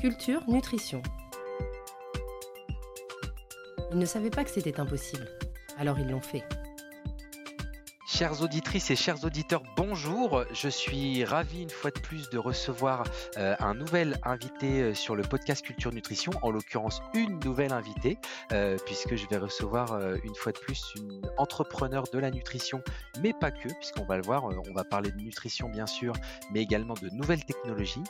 [0.00, 1.02] Culture, nutrition.
[3.92, 5.28] Ils ne savaient pas que c'était impossible,
[5.78, 6.42] alors ils l'ont fait.
[8.20, 10.44] Chères auditrices et chers auditeurs, bonjour.
[10.52, 13.04] Je suis ravi une fois de plus de recevoir
[13.38, 18.18] euh, un nouvel invité euh, sur le podcast Culture Nutrition, en l'occurrence une nouvelle invitée,
[18.52, 22.82] euh, puisque je vais recevoir une fois de plus une entrepreneur de la nutrition,
[23.22, 26.12] mais pas que, puisqu'on va le voir, on va parler de nutrition bien sûr,
[26.52, 28.04] mais également de nouvelles technologies.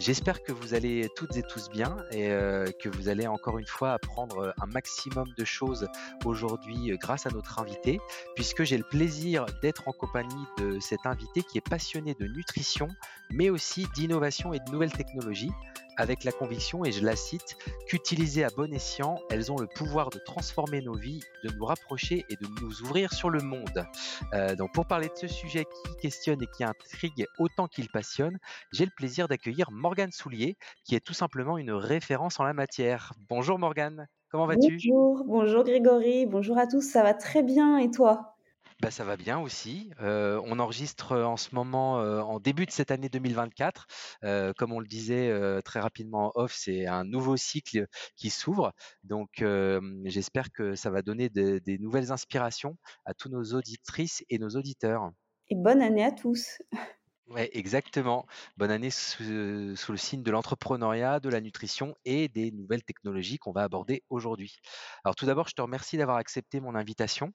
[0.00, 2.26] J'espère que vous allez toutes et tous bien et
[2.80, 5.86] que vous allez encore une fois apprendre un maximum de choses
[6.24, 8.00] aujourd'hui grâce à notre invité,
[8.34, 12.88] puisque j'ai le plaisir d'être en compagnie de cet invité qui est passionné de nutrition,
[13.30, 15.52] mais aussi d'innovation et de nouvelles technologies,
[15.96, 20.10] avec la conviction, et je la cite, qu'utilisées à bon escient, elles ont le pouvoir
[20.10, 23.86] de transformer nos vies, de nous rapprocher et de nous ouvrir sur le monde.
[24.32, 28.38] Euh, donc pour parler de ce sujet qui questionne et qui intrigue autant qu'il passionne,
[28.72, 33.12] j'ai le plaisir d'accueillir Morgane Soulier, qui est tout simplement une référence en la matière.
[33.28, 34.82] Bonjour Morgane, comment vas-tu?
[34.88, 38.33] Bonjour, bonjour Grégory, bonjour à tous, ça va très bien et toi?
[38.84, 39.90] Bah, ça va bien aussi.
[40.02, 43.86] Euh, on enregistre euh, en ce moment, euh, en début de cette année 2024.
[44.58, 45.32] comme on le disait
[45.62, 48.72] très rapidement en off, c'est un nouveau cycle qui s'ouvre.
[49.02, 49.42] Donc,
[50.04, 55.10] j'espère que ça va donner des nouvelles inspirations à tous nos auditrices et nos auditeurs.
[55.48, 56.58] Et bonne année à tous.
[57.28, 58.26] Ouais, exactement.
[58.58, 63.50] Bonne année sous, le signe de l'entrepreneuriat, de la nutrition et des nouvelles technologies qu'on
[63.52, 64.58] va aborder aujourd'hui.
[65.04, 67.32] Alors tout d'abord, je te remercie d'avoir accepté mon invitation.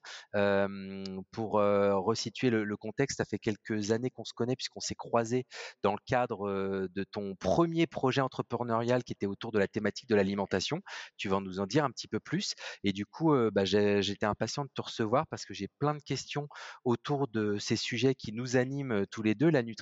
[1.32, 5.46] pour resituer le, contexte, ça fait quelques années qu'on se connaît puisqu'on s'est croisés
[5.82, 10.16] dans le cadre de ton premier projet entrepreneurial qui était autour de la thématique de
[10.16, 10.82] l'alimentation.
[11.18, 12.54] Tu vas nous en dire un petit peu plus.
[12.84, 16.48] Et du coup, bah, j'étais impatient de te recevoir parce que j'ai plein de questions
[16.86, 19.79] autour de ces sujets qui nous animent tous les deux, la nutrition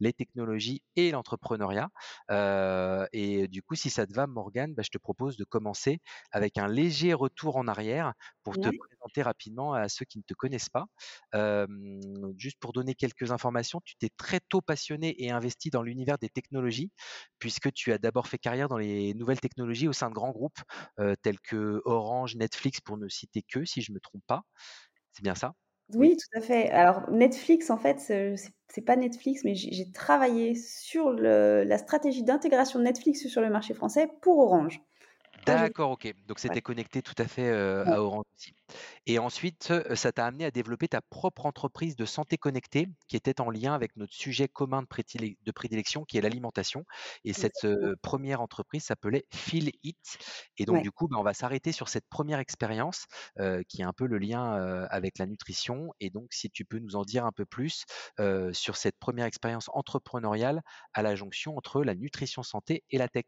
[0.00, 1.88] les technologies et l'entrepreneuriat.
[2.30, 6.00] Euh, et du coup, si ça te va, Morgane, bah, je te propose de commencer
[6.32, 10.34] avec un léger retour en arrière pour te présenter rapidement à ceux qui ne te
[10.34, 10.86] connaissent pas.
[12.36, 16.28] juste pour donner quelques informations, tu t'es très tôt passionné et investi dans l'univers des
[16.28, 16.90] technologies,
[17.38, 20.60] puisque tu as d'abord fait carrière dans les nouvelles technologies au sein de grands groupes
[21.00, 24.42] euh, tels que Orange, Netflix, pour ne citer que, si je ne me trompe pas.
[25.12, 25.54] C'est bien ça?
[25.94, 26.70] Oui, tout à fait.
[26.70, 32.84] Alors Netflix, en fait, c'est pas Netflix, mais j'ai travaillé sur la stratégie d'intégration de
[32.84, 34.80] Netflix sur le marché français pour Orange.
[35.44, 36.12] D'accord, OK.
[36.26, 38.54] Donc c'était connecté tout à fait, à Orange aussi.
[39.06, 43.40] Et ensuite, ça t'a amené à développer ta propre entreprise de santé connectée qui était
[43.40, 46.84] en lien avec notre sujet commun de prédilection qui est l'alimentation.
[47.24, 47.66] Et cette,
[48.02, 50.18] première entreprise s'appelait Feel It.
[50.58, 53.06] Et donc du coup, bah, on va s'arrêter sur cette première expérience,
[53.68, 54.54] qui est un peu le lien,
[54.90, 55.92] avec la nutrition.
[56.00, 57.84] Et donc si tu peux nous en dire un peu plus,
[58.52, 60.62] sur cette première expérience entrepreneuriale
[60.94, 63.26] à la jonction entre la nutrition santé et la tech?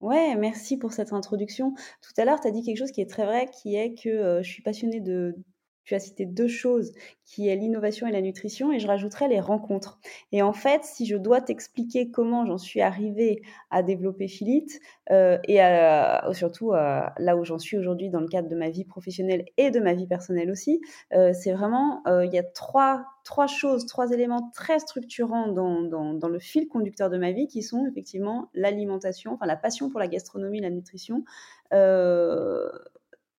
[0.00, 1.74] Ouais, merci pour cette introduction.
[2.00, 4.42] Tout à l'heure, tu as dit quelque chose qui est très vrai, qui est que,
[4.42, 5.36] je suis passionnée de
[5.84, 6.92] tu as cité deux choses,
[7.24, 10.00] qui est l'innovation et la nutrition, et je rajouterais les rencontres.
[10.32, 14.80] Et en fait, si je dois t'expliquer comment j'en suis arrivée à développer Philite,
[15.10, 15.58] euh, et
[16.32, 19.80] surtout là où j'en suis aujourd'hui dans le cadre de ma vie professionnelle et de
[19.80, 20.80] ma vie personnelle aussi,
[21.12, 25.82] euh, c'est vraiment, euh, il y a trois, trois choses, trois éléments très structurants dans,
[25.82, 29.90] dans, dans, le fil conducteur de ma vie qui sont effectivement l'alimentation, enfin la passion
[29.90, 31.24] pour la gastronomie, la nutrition,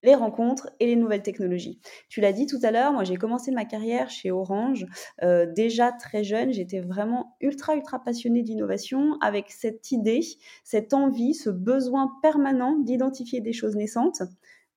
[0.03, 1.79] les rencontres et les nouvelles technologies.
[2.09, 4.85] Tu l'as dit tout à l'heure, moi j'ai commencé ma carrière chez Orange
[5.23, 10.22] euh, déjà très jeune, j'étais vraiment ultra ultra passionnée d'innovation avec cette idée,
[10.63, 14.23] cette envie, ce besoin permanent d'identifier des choses naissantes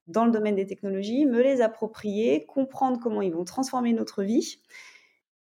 [0.07, 4.59] dans le domaine des technologies, me les approprier, comprendre comment ils vont transformer notre vie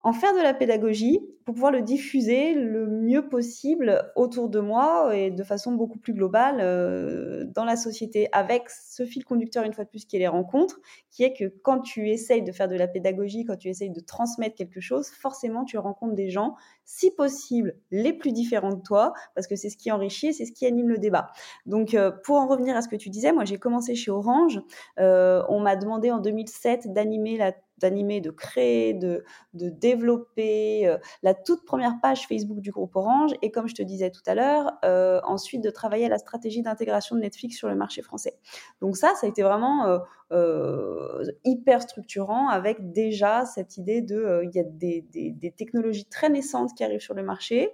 [0.04, 5.16] en faire de la pédagogie pour pouvoir le diffuser le mieux possible autour de moi
[5.16, 9.74] et de façon beaucoup plus globale euh, dans la société, avec ce fil conducteur, une
[9.74, 12.68] fois de plus, qui est les rencontres, qui est que quand tu essayes de faire
[12.68, 16.56] de la pédagogie, quand tu essayes de transmettre quelque chose, forcément, tu rencontres des gens,
[16.86, 20.52] si possible, les plus différents de toi, parce que c'est ce qui enrichit, c'est ce
[20.52, 21.30] qui anime le débat.
[21.66, 24.62] Donc, euh, pour en revenir à ce que tu disais, moi, j'ai commencé chez Orange.
[25.00, 29.24] Euh, on m'a demandé en 2007 d'animer la d'animer, de créer, de,
[29.54, 33.82] de développer euh, la toute première page Facebook du groupe Orange et comme je te
[33.82, 37.70] disais tout à l'heure, euh, ensuite de travailler à la stratégie d'intégration de Netflix sur
[37.70, 38.38] le marché français.
[38.82, 40.00] Donc ça, ça a été vraiment
[40.32, 46.06] euh, hyper structurant avec déjà cette idée de, il y a des, des, des technologies
[46.06, 47.72] très naissantes qui arrivent sur le marché.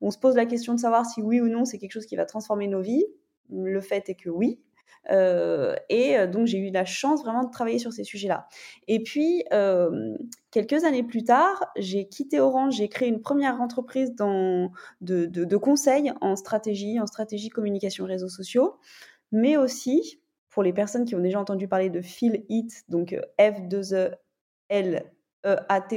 [0.00, 2.16] On se pose la question de savoir si oui ou non c'est quelque chose qui
[2.16, 3.04] va transformer nos vies.
[3.50, 4.60] Le fait est que oui,
[5.08, 8.46] et donc j'ai eu la chance vraiment de travailler sur ces sujets-là.
[8.88, 9.44] Et puis,
[10.50, 14.70] quelques années plus tard, j'ai quitté Orange, j'ai créé une première entreprise dans,
[15.00, 18.76] de, de, conseils en stratégie, en stratégie communication réseaux sociaux,
[19.32, 20.20] mais aussi
[20.50, 24.14] pour les personnes qui ont déjà entendu parler de Feel It, donc F2E
[24.68, 25.10] L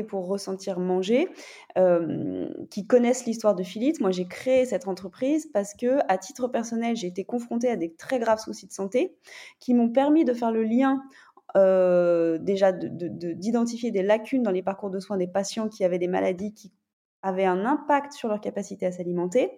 [0.08, 1.28] pour ressentir manger,
[2.70, 4.00] qui connaissent l'histoire de Philippe.
[4.02, 7.94] Moi, j'ai créé cette entreprise parce que, à titre personnel, j'ai été confrontée à des
[7.94, 9.16] très graves soucis de santé
[9.60, 11.04] qui m'ont permis de faire le lien.
[11.56, 16.54] déjà d'identifier des lacunes dans les parcours de soins des patients qui avaient des maladies
[16.54, 16.74] qui
[17.22, 19.58] avaient un impact sur leur capacité à s'alimenter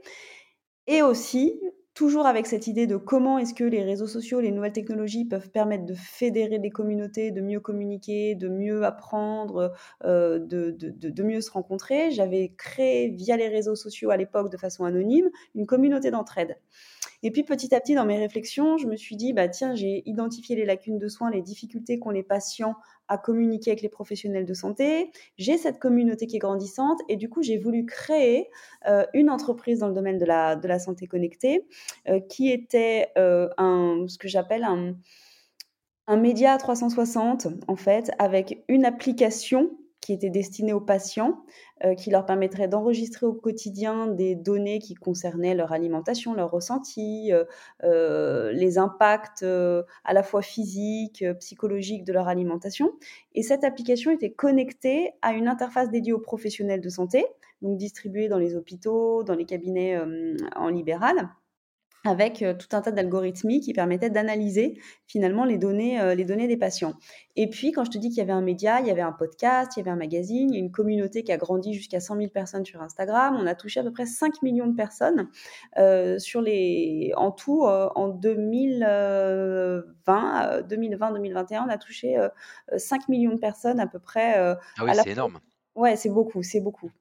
[0.88, 1.60] et aussi
[1.98, 5.50] toujours avec cette idée de comment est-ce que les réseaux sociaux, les nouvelles technologies peuvent
[5.50, 9.74] permettre de fédérer des communautés, de mieux communiquer, de mieux apprendre,
[10.06, 12.12] euh, de, de, de, mieux se rencontrer.
[12.12, 16.60] J'avais créé via les réseaux sociaux à l'époque de façon anonyme une communauté d'entraide.
[17.24, 20.08] Et puis petit à petit, dans mes réflexions, je me suis dit, bah tiens, j'ai
[20.08, 22.76] identifié les lacunes de soins, les difficultés qu'ont les patients
[23.07, 25.12] à communiquer avec les professionnels de santé.
[25.38, 28.50] J'ai cette communauté qui est grandissante et du coup, j'ai voulu créer
[28.88, 31.65] euh, une entreprise dans le domaine de la, de la santé connectée
[32.07, 34.95] euh, qui était euh, un, ce que j'appelle un,
[36.07, 41.44] un média 360 en fait, avec une application qui était destiné aux patients,
[41.84, 47.34] euh, qui leur permettrait d'enregistrer au quotidien des données qui concernaient leur alimentation, leur ressenti,
[47.34, 47.44] euh,
[47.84, 52.94] euh, les impacts à la fois physiques, psychologiques de leur alimentation.
[53.36, 57.26] Et cette application était connectée à une interface dédiée aux professionnels de santé,
[57.62, 60.00] donc distribuée dans les hôpitaux, dans les cabinets
[60.56, 61.30] en libéral
[62.07, 66.94] avec tout un tas d'algorithmes qui permettaient d'analyser finalement les données, les données des patients.
[67.36, 69.12] Et puis, quand je te dis qu'il y avait un média, il y avait un
[69.12, 72.00] podcast, il y avait un magazine, il y a une communauté qui a grandi jusqu'à
[72.00, 73.38] 100 000 personnes sur Instagram.
[73.39, 75.30] On a touché à peu près 5 millions de personnes
[76.19, 81.65] sur les, en tout en 2020, 2020-2021.
[81.65, 82.18] On a touché
[82.75, 84.36] 5 millions de personnes à peu près.
[84.38, 85.39] ah oui, c'est énorme.
[85.75, 86.92] Ouais, c'est beaucoup, c'est beaucoup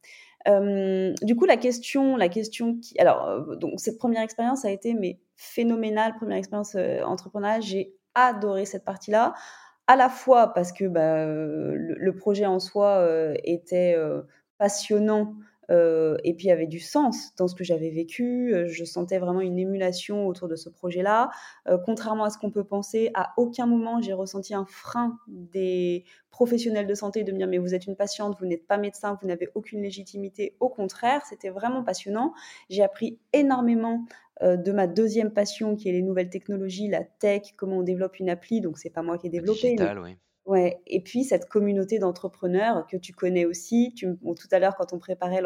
[0.47, 5.19] du coup, la question, la question qui, alors, donc cette première expérience a été mais
[5.37, 7.63] phénoménale, première expérience entrepreneuriale.
[7.63, 9.35] J'ai adoré cette partie-là,
[9.87, 13.07] à la fois parce que bah, le, projet en soi
[13.45, 13.97] était
[14.59, 15.35] passionnant
[15.69, 18.55] et puis avait du sens dans ce que j'avais vécu.
[18.67, 21.31] Je sentais vraiment une émulation autour de ce projet-là.
[21.85, 26.87] contrairement à ce qu'on peut penser, à aucun moment j'ai ressenti un frein des professionnels
[26.87, 29.27] de santé de me dire mais vous êtes une patiente, vous n'êtes pas médecin, vous
[29.27, 30.57] n'avez aucune légitimité.
[30.61, 32.33] Au contraire, c'était vraiment passionnant.
[32.69, 34.05] J'ai appris énormément
[34.43, 38.29] de ma deuxième passion qui est les nouvelles technologies, la tech, comment on développe une
[38.29, 38.61] appli.
[38.61, 39.61] Donc c'est pas moi qui ai développé.
[39.61, 40.17] Digital, oui
[40.47, 43.93] Ouais, et puis cette communauté d'entrepreneurs que tu connais aussi.
[43.97, 45.43] Tu, tout à l'heure, quand on préparait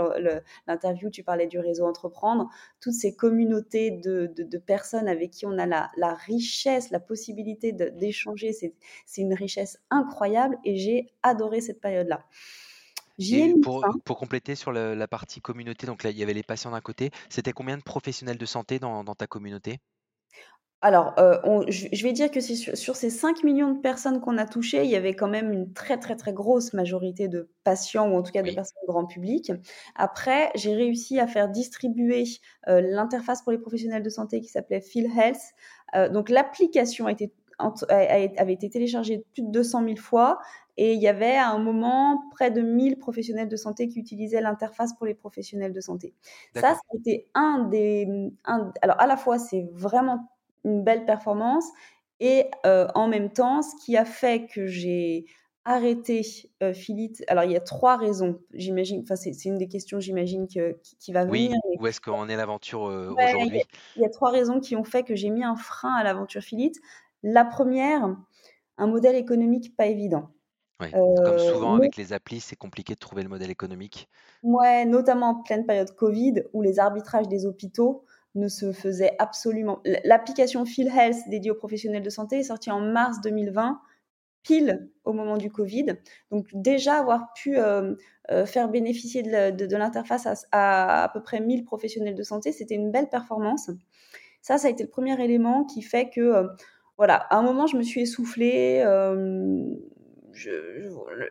[0.67, 2.51] l'interview, tu parlais du réseau Entreprendre.
[2.81, 7.73] Toutes ces communautés de, de, personnes avec qui on a la, la richesse, la possibilité
[7.73, 8.75] d'échanger, c'est
[9.23, 12.27] une richesse incroyable et j'ai adoré cette période-là.
[13.63, 16.81] Pour, pour, compléter sur la partie communauté, donc là, il y avait les patients d'un
[16.81, 17.11] côté.
[17.29, 19.81] C'était combien de professionnels de santé dans, dans ta communauté?
[20.83, 21.37] Alors, euh,
[21.69, 24.97] je vais dire que sur, ces 5 millions de personnes qu'on a touchées, il y
[24.97, 28.43] avait quand même une très, très, très grosse majorité de patients ou en tout cas
[28.43, 29.53] de personnes grand public.
[29.95, 32.25] Après, j'ai réussi à faire distribuer
[32.69, 35.43] euh, l'interface pour les professionnels de santé qui s'appelait Feel Health.
[35.97, 40.39] Euh, donc, l'application avait été téléchargée plus de 200 000 fois
[40.83, 44.41] et il y avait à un moment près de 1000 professionnels de santé qui utilisaient
[44.41, 46.15] l'interface pour les professionnels de santé.
[46.57, 48.09] Ça, c'était un des...
[48.45, 50.33] alors, à la fois, c'est vraiment
[50.65, 51.67] une belle performance.
[52.19, 55.27] Et en même temps, ce qui a fait que j'ai
[55.67, 56.23] arrêté
[56.63, 60.47] euh, Philippe, alors il y a trois raisons, j'imagine, enfin c'est une des questions, j'imagine,
[60.47, 61.51] qui, va venir.
[61.53, 63.63] Oui, où est-ce qu'on est l'aventure aujourd'hui?
[63.97, 66.41] il, y a trois raisons qui ont fait que j'ai mis un frein à l'aventure
[66.41, 66.77] Philippe.
[67.23, 68.17] La première,
[68.79, 70.31] un modèle économique pas évident.
[70.89, 74.09] Comme souvent avec les applis, c'est compliqué de trouver le modèle économique.
[74.43, 79.81] Ouais, notamment en pleine période Covid, où les arbitrages des hôpitaux ne se faisait absolument.
[80.05, 83.81] L'application Feel Health dédiée aux professionnels de santé est sortie en mars 2020,
[84.43, 85.97] pile au moment du Covid.
[86.31, 87.95] Donc déjà avoir pu euh,
[88.31, 92.91] euh, faire bénéficier de l'interface à, à, peu près 1000 professionnels de santé, c'était une
[92.91, 93.71] belle performance.
[94.43, 96.49] Ça, ça a été le premier élément qui fait que, euh,
[96.97, 98.83] voilà, à un moment, je me suis essoufflée.
[100.33, 101.29] Je, le,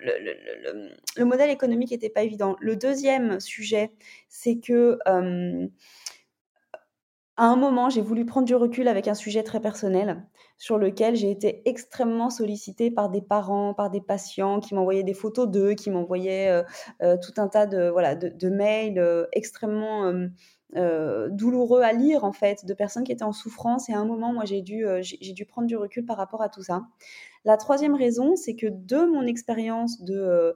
[1.18, 2.56] le, modèle économique n'était pas évident.
[2.60, 3.92] Le deuxième sujet,
[4.28, 4.98] c'est que
[7.40, 10.26] à un moment, j'ai voulu prendre du recul avec un sujet très personnel
[10.58, 15.14] sur lequel j'ai été extrêmement sollicitée par des parents, par des patients qui m'envoyaient des
[15.14, 16.64] photos d'eux, qui m'envoyaient euh,
[17.02, 19.26] euh, tout un tas de, voilà, de, mails
[20.76, 23.90] euh, douloureux à lire en fait, de personnes qui étaient en souffrance.
[23.90, 26.50] Et à un moment, moi, j'ai dû, j'ai dû prendre du recul par rapport à
[26.50, 26.84] tout ça.
[27.46, 30.56] La troisième raison, c'est que de mon expérience de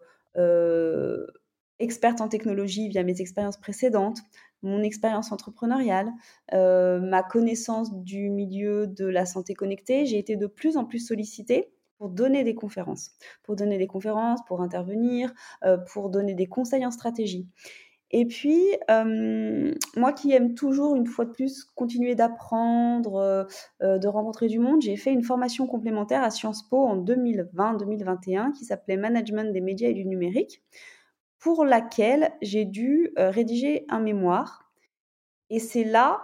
[1.79, 4.19] experte en technologie via mes expériences précédentes,
[4.61, 6.11] mon expérience entrepreneuriale,
[6.53, 10.99] euh, ma connaissance du milieu de la santé connectée, j'ai été de plus en plus
[10.99, 13.11] sollicitée pour donner des conférences,
[13.43, 17.47] pour donner des conférences, pour intervenir, euh, pour donner des conseils en stratégie.
[18.15, 23.47] Et puis, euh, moi qui aime toujours, une fois de plus, continuer d'apprendre,
[23.81, 28.65] de rencontrer du monde, j'ai fait une formation complémentaire à Sciences Po en 2020-2021 qui
[28.65, 30.61] s'appelait Management des médias et du numérique
[31.39, 34.71] pour laquelle j'ai dû rédiger un mémoire.
[35.49, 36.21] Et c'est là,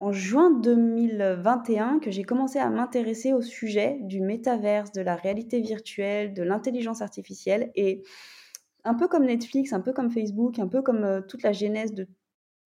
[0.00, 5.60] en juin 2021, que j'ai commencé à m'intéresser au sujet du métaverse, de la réalité
[5.60, 7.70] virtuelle, de l'intelligence artificielle.
[7.74, 8.02] Et
[8.86, 12.08] un peu comme Netflix, un peu comme Facebook, un peu comme toute la genèse de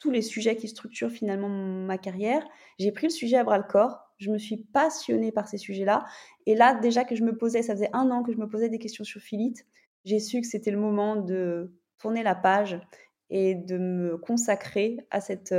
[0.01, 2.43] tous les sujets qui structurent finalement ma carrière,
[2.79, 4.01] j'ai pris le sujet à bras le corps.
[4.17, 6.07] Je me suis passionnée par ces sujets-là.
[6.47, 8.69] Et là, déjà que je me posais, ça faisait un an que je me posais
[8.69, 9.59] des questions sur Philippe,
[10.05, 12.81] j'ai su que c'était le moment de tourner la page
[13.29, 15.55] et de me consacrer à cette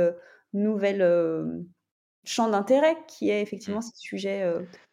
[0.52, 1.64] nouvelle
[2.24, 3.82] champ d'intérêt qui est effectivement mmh.
[3.82, 4.44] ce sujet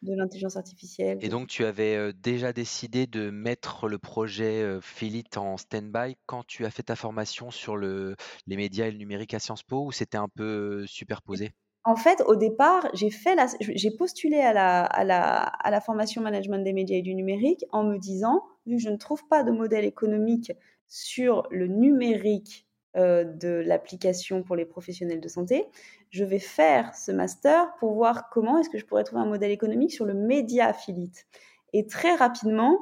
[0.02, 1.18] de l'intelligence artificielle.
[1.20, 6.66] Et donc tu avais déjà décidé de mettre le projet Philip en stand-by quand tu
[6.66, 9.92] as fait ta formation sur le, les médias et le numérique à Sciences Po ou
[9.92, 11.52] c'était un peu superposé?
[11.84, 16.20] En fait, au départ, j'ai fait j'ai postulé à la, à, la, à la formation
[16.20, 19.44] management des médias et du numérique en me disant, vu que je ne trouve pas
[19.44, 20.52] de modèle économique
[20.88, 22.66] sur le numérique
[22.96, 25.66] euh, de l'application pour les professionnels de santé,
[26.10, 29.52] je vais faire ce master pour voir comment est-ce que je pourrais trouver un modèle
[29.52, 31.26] économique sur le média affiliate.
[31.72, 32.78] Et très rapidement,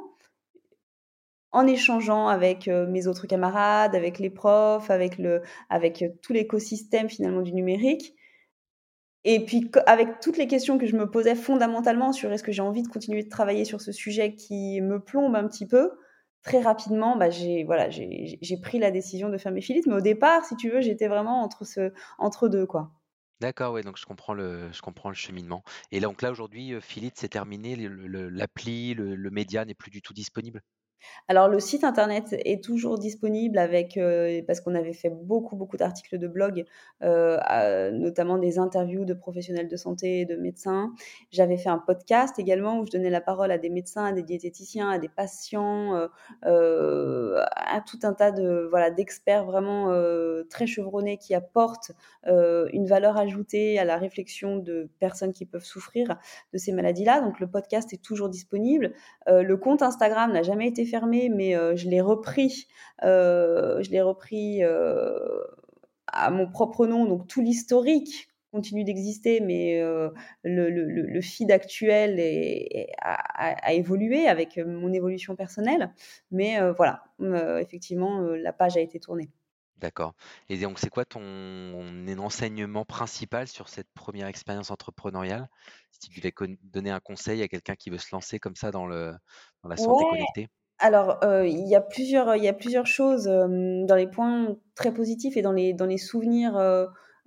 [1.53, 6.33] en échangeant avec euh, mes autres camarades, avec les profs, avec, le, avec euh, tout
[6.33, 8.15] l'écosystème finalement du numérique,
[9.25, 12.63] et puis, avec toutes les questions que je me posais fondamentalement sur est-ce que j'ai
[12.63, 15.91] envie de continuer de travailler sur ce sujet qui me plombe un petit peu,
[16.43, 19.61] très rapidement, bah, j'ai voilà, j'ai pris la décision de faire mes.
[19.87, 22.67] Mais au départ, si tu veux, j'étais vraiment entre, ce, entre deux.
[22.67, 22.93] quoi.
[23.41, 25.63] D'accord, ouais, donc je comprends le, je comprends le cheminement.
[25.93, 30.13] Et donc là, aujourd'hui, euh, Philippe, c'est terminé, l'appli, le média n'est plus du tout
[30.15, 30.63] disponible?
[31.29, 35.77] Alors le site internet est toujours disponible avec euh, parce qu'on avait fait beaucoup beaucoup
[35.77, 36.65] d'articles de blog,
[37.03, 40.93] euh, notamment des interviews de professionnels de santé et de médecins.
[41.31, 44.23] J'avais fait un podcast également où je donnais la parole à des médecins, à des
[44.23, 46.09] diététiciens, à des patients,
[46.45, 49.93] euh, à tout un tas de voilà d'experts vraiment
[50.51, 51.93] très chevronnés qui apportent
[52.27, 56.17] une valeur ajoutée à la réflexion de personnes qui peuvent souffrir
[56.53, 57.21] de ces maladies-là.
[57.21, 58.93] Donc le podcast est toujours disponible.
[59.27, 62.67] le compte Instagram n'a jamais été fermé, mais je l'ai repris.
[63.03, 64.63] je l'ai repris
[66.07, 69.81] à mon propre nom, donc tout l'historique continue d'exister, mais
[70.43, 75.93] le, le, feed actuel est, a, évolué avec mon évolution personnelle.
[76.31, 77.05] Mais voilà,
[77.61, 79.31] effectivement, la page a été tournée.
[79.79, 80.15] D'accord.
[80.49, 81.23] Et donc, c'est quoi ton
[82.19, 85.49] enseignement principal sur cette première expérience entrepreneuriale?
[85.93, 88.87] Si tu devais donner un conseil à quelqu'un qui veut se lancer comme ça dans,
[88.87, 89.15] le,
[89.63, 90.49] dans la santé connectée?
[90.79, 95.37] Alors, il y a plusieurs, il y a plusieurs choses, dans les points très positifs
[95.37, 96.57] et dans les souvenirs,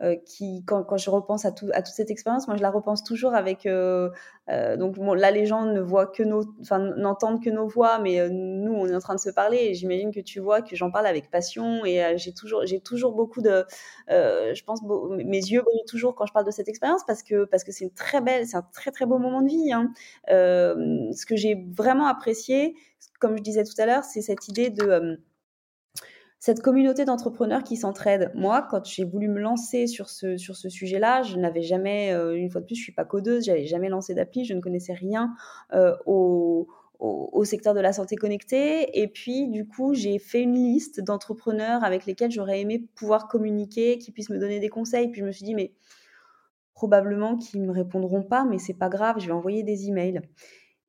[0.01, 3.03] euh, qui, quand, je repense à, tout, à toute cette expérience, moi je la repense
[3.03, 3.67] toujours avec.
[3.67, 4.09] Euh,
[4.49, 8.27] euh, donc là, les gens ne voient que nos, enfin n'entendent que nos voix, mais
[8.31, 9.57] nous, on est en train de se parler.
[9.57, 13.13] Et j'imagine que tu vois que j'en parle avec passion et j'ai toujours, j'ai toujours
[13.13, 13.63] beaucoup de,
[14.09, 14.81] je pense,
[15.23, 17.83] mes yeux brillent toujours quand je parle de cette expérience parce que parce que c'est
[17.83, 19.71] une très belle, c'est un très très beau moment de vie.
[19.71, 19.93] Hein.
[20.27, 22.73] ce que j'ai vraiment apprécié,
[23.21, 25.21] comme je disais tout à l'heure, c'est cette idée de
[26.39, 28.31] cette communauté d'entrepreneurs qui s'entraident.
[28.33, 32.35] Moi, quand j'ai voulu me lancer sur ce, sur ce sujet-là, je n'avais jamais, euh,
[32.35, 34.93] une fois de plus, je suis pas codeuse, j'avais jamais lancé d'appli, je ne connaissais
[34.93, 35.35] rien
[35.73, 38.99] euh, au, au, secteur de la santé connectée.
[38.99, 43.99] Et puis, du coup, j'ai fait une liste d'entrepreneurs avec lesquels j'aurais aimé pouvoir communiquer,
[43.99, 45.09] qui puissent me donner des conseils.
[45.09, 45.73] Puis je me suis dit, mais
[46.73, 50.21] probablement qu'ils me répondront pas, mais c'est pas grave, je vais envoyer des emails.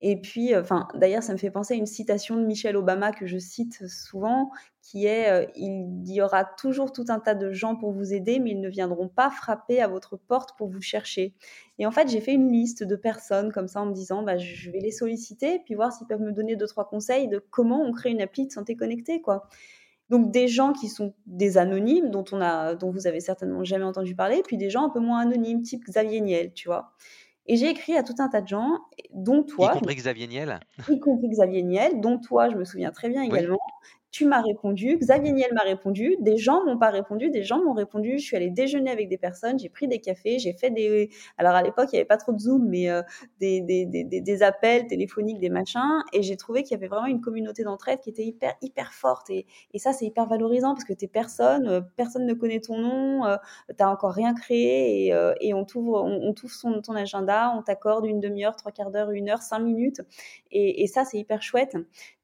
[0.04, 3.26] Et puis, enfin, d'ailleurs, ça me fait penser à une citation de Michelle Obama que
[3.26, 4.50] je cite souvent,
[4.82, 8.50] qui est Il y aura toujours tout un tas de gens pour vous aider, mais
[8.50, 11.34] ils ne viendront pas frapper à votre porte pour vous chercher.
[11.78, 14.38] Et en fait, j'ai fait une liste de personnes comme ça en me disant bah,
[14.38, 17.80] Je vais les solliciter, puis voir s'ils peuvent me donner deux, trois conseils de comment
[17.80, 19.48] on crée une appli de santé connectée, quoi.
[20.10, 23.84] Donc des gens qui sont des anonymes dont on a, dont vous avez certainement jamais
[23.84, 26.92] entendu parler, puis des gens un peu moins anonymes, type Xavier Niel, tu vois.
[27.46, 28.78] Et j'ai écrit à tout un tas de gens,
[29.12, 29.72] dont toi.
[29.74, 30.60] Y compris Xavier Niel.
[30.88, 33.58] Y compris Xavier Niel, dont toi, je me souviens très bien également,
[34.12, 37.72] tu m'as répondu, Xavier Niel m'a répondu, des gens m'ont pas répondu, des gens m'ont
[37.72, 38.18] répondu.
[38.18, 41.08] Je suis allée déjeuner avec des personnes, j'ai pris des cafés, j'ai fait des.
[41.38, 43.00] Alors à l'époque, il n'y avait pas trop de Zoom, mais euh,
[43.40, 46.02] des, appels téléphoniques, des machins.
[46.12, 49.30] Et j'ai trouvé qu'il y avait vraiment une communauté d'entraide qui était hyper, hyper forte.
[49.30, 52.60] Et, et ça, c'est hyper valorisant parce que tu es personne, euh, personne ne connaît
[52.60, 53.36] ton nom, euh,
[53.70, 56.34] tu n'as encore rien créé et, on t'ouvre on,
[56.82, 60.02] ton agenda, on t'accorde une demi-heure, trois quarts d'heure, une heure, cinq minutes.
[60.50, 61.76] Et, et ça, c'est hyper chouette.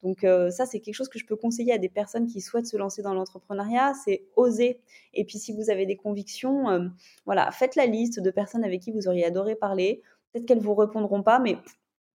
[0.03, 2.77] Donc ça, c'est quelque chose que je peux conseiller à des personnes qui souhaitent se
[2.77, 4.81] lancer dans l'entrepreneuriat, c'est oser.
[5.15, 6.89] Et puis si vous avez des convictions, euh,
[7.27, 10.03] voilà, faites la liste de personnes avec qui vous auriez adoré parler.
[10.33, 11.57] Peut-être qu'elles vous répondront pas, mais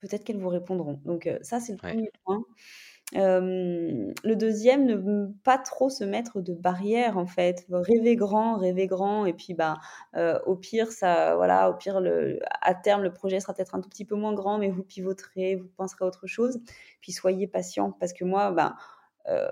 [0.02, 1.00] peut-être qu'elles vous répondront.
[1.06, 2.44] Donc euh, ça, c'est le premier point.
[3.16, 7.66] Euh, le deuxième, ne pas trop se mettre de barrières en fait.
[7.72, 9.78] Rêver grand, rêver grand, et puis bah
[10.46, 12.02] au pire ça, voilà, au pire
[12.62, 15.56] à terme le projet sera peut-être un tout petit peu moins grand, mais vous pivoterez,
[15.56, 16.60] vous penserez à autre chose.
[17.02, 18.76] Puis soyez patient parce que moi, bah
[19.28, 19.50] euh,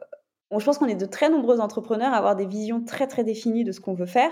[0.56, 3.64] je pense qu'on est de très nombreux entrepreneurs à avoir des visions très très définies
[3.64, 4.32] de ce qu'on veut faire.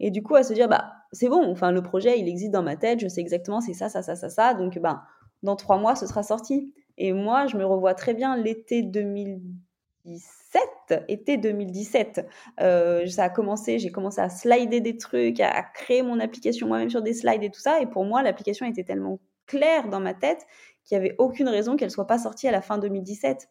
[0.00, 2.62] Et du coup, à se dire, bah, c'est bon, enfin, le projet, il existe dans
[2.62, 4.54] ma tête, je sais exactement, c'est ça, ça, ça, ça, ça.
[4.54, 5.04] Donc, bah,
[5.42, 6.72] dans trois mois, ce sera sorti.
[6.98, 11.04] Et moi, je me revois très bien l'été 2017.
[11.08, 12.26] Été 2017.
[12.60, 16.90] Euh, ça a commencé, j'ai commencé à slider des trucs, à, créer mon application moi-même
[16.90, 17.80] sur des slides et tout ça.
[17.80, 20.46] Et pour moi, l'application était tellement claire dans ma tête
[20.84, 23.48] qu'il n'y avait aucune raison qu'elle soit pas sortie à la fin 2017.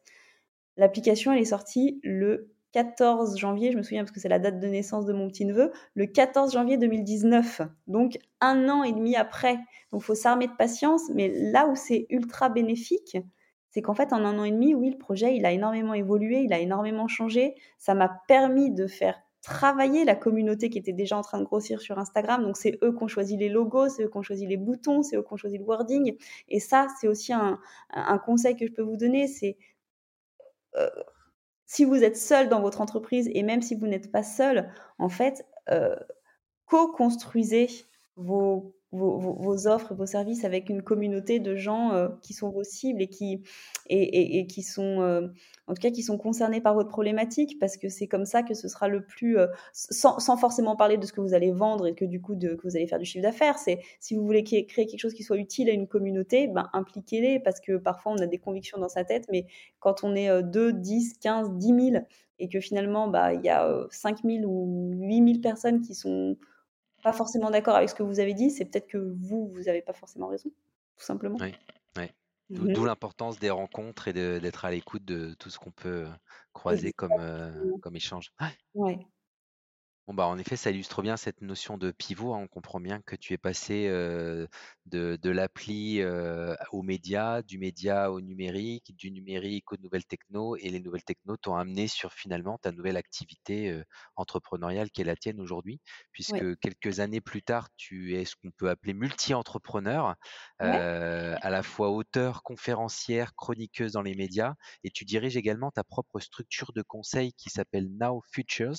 [0.78, 4.60] L'application, elle est sortie le 14 janvier, je me souviens parce que c'est la date
[4.60, 9.56] de naissance de mon petit-neveu, le 14 janvier 2019, donc un an et demi après.
[9.94, 13.18] Donc il faut s'armer de patience, mais là où c'est ultra bénéfique,
[13.70, 16.40] c'est qu'en fait en un an et demi, oui, le projet, il a énormément évolué,
[16.40, 21.18] il a énormément changé, ça m'a permis de faire travailler la communauté qui était déjà
[21.18, 22.44] en train de grossir sur Instagram.
[22.44, 25.02] Donc c'est eux qui ont choisi les logos, c'est eux qui ont choisi les boutons,
[25.02, 26.18] c'est eux qui ont choisi le wording.
[26.50, 27.58] Et ça, c'est aussi un,
[28.26, 29.56] conseil que je peux vous donner, c'est
[30.76, 30.90] euh,
[31.66, 34.70] si vous êtes seul dans votre entreprise et même si vous n'êtes pas seul,
[35.00, 35.96] en fait, euh,
[36.66, 37.68] co-construisez
[38.16, 43.02] vos vos, offres, vos services avec une communauté de gens euh, qui sont vos cibles
[43.02, 43.42] et qui,
[43.90, 45.28] et, qui sont, euh,
[45.68, 48.54] en tout cas, qui sont concernés par votre problématique, parce que c'est comme ça que
[48.54, 51.94] ce sera le plus, euh, sans, forcément parler de ce que vous allez vendre et
[51.94, 53.58] que du coup, de, que vous allez faire du chiffre d'affaires.
[53.58, 57.40] C'est si vous voulez créer quelque chose qui soit utile à une communauté, ben, impliquez-les,
[57.40, 59.46] parce que parfois on a des convictions dans sa tête, mais
[59.80, 62.06] quand on est 2, 10, 15, 10 000
[62.40, 66.38] et que finalement, bah, il y a 5 000 ou 8 000 personnes qui sont
[67.06, 69.84] pas forcément d'accord avec ce que vous avez dit, c'est peut-être que vous, vous n'avez
[69.84, 70.50] pas forcément raison,
[70.98, 71.38] tout simplement.
[71.40, 71.54] Oui,
[71.98, 72.10] oui.
[72.50, 76.08] Mmh d'où l'importance des rencontres et d'être à l'écoute de tout ce qu'on peut
[76.54, 77.52] croiser comme, euh,
[77.84, 78.32] comme échange.
[78.74, 78.98] Ouais.
[80.08, 82.40] Bon, bah, en effet, ça illustre bien cette notion de pivot, hein.
[82.44, 84.48] On comprend bien que tu es passé, de
[84.86, 86.00] de l'appli,
[86.72, 91.38] aux médias, du média au numérique, du numérique aux nouvelles techno et les nouvelles techno
[91.38, 93.82] t'ont amené sur finalement ta nouvelle activité,
[94.16, 95.82] entrepreneuriale qui est la tienne aujourd'hui.
[96.12, 100.16] Puisque quelques années plus tard, tu es ce qu'on peut appeler multi-entrepreneur,
[100.60, 106.20] à la fois auteur, conférencière, chroniqueuse dans les médias et tu diriges également ta propre
[106.20, 108.76] structure de conseil qui s'appelle Now Futures.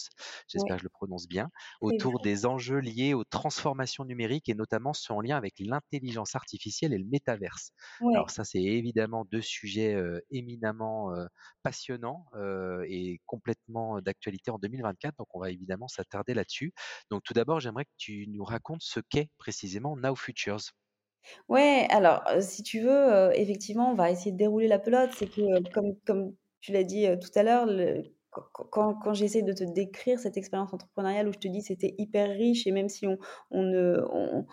[0.49, 1.49] J'espère que je le prononce bien,
[1.81, 6.93] autour des enjeux liés aux transformations numériques et notamment ceux en lien avec l'intelligence artificielle
[6.93, 7.71] et le métaverse.
[8.15, 9.97] Alors ça, c'est évidemment deux sujets
[10.31, 11.13] éminemment
[11.63, 12.27] passionnants
[12.87, 15.17] et complètement d'actualité en 2024.
[15.19, 16.73] Donc on va évidemment s'attarder là-dessus.
[17.11, 20.61] Donc tout d'abord, j'aimerais que tu nous racontes ce qu'est précisément Now Futures.
[21.49, 25.11] Ouais, alors si tu veux, effectivement, on va essayer de dérouler la pelote.
[25.15, 27.67] C'est que comme, comme tu l'as dit tout à l'heure,
[28.53, 32.31] quand, quand j'essaie de te décrire cette expérience entrepreneuriale où je te dis c'était hyper
[32.31, 33.19] riche et même si on,
[33.51, 34.47] on ne on,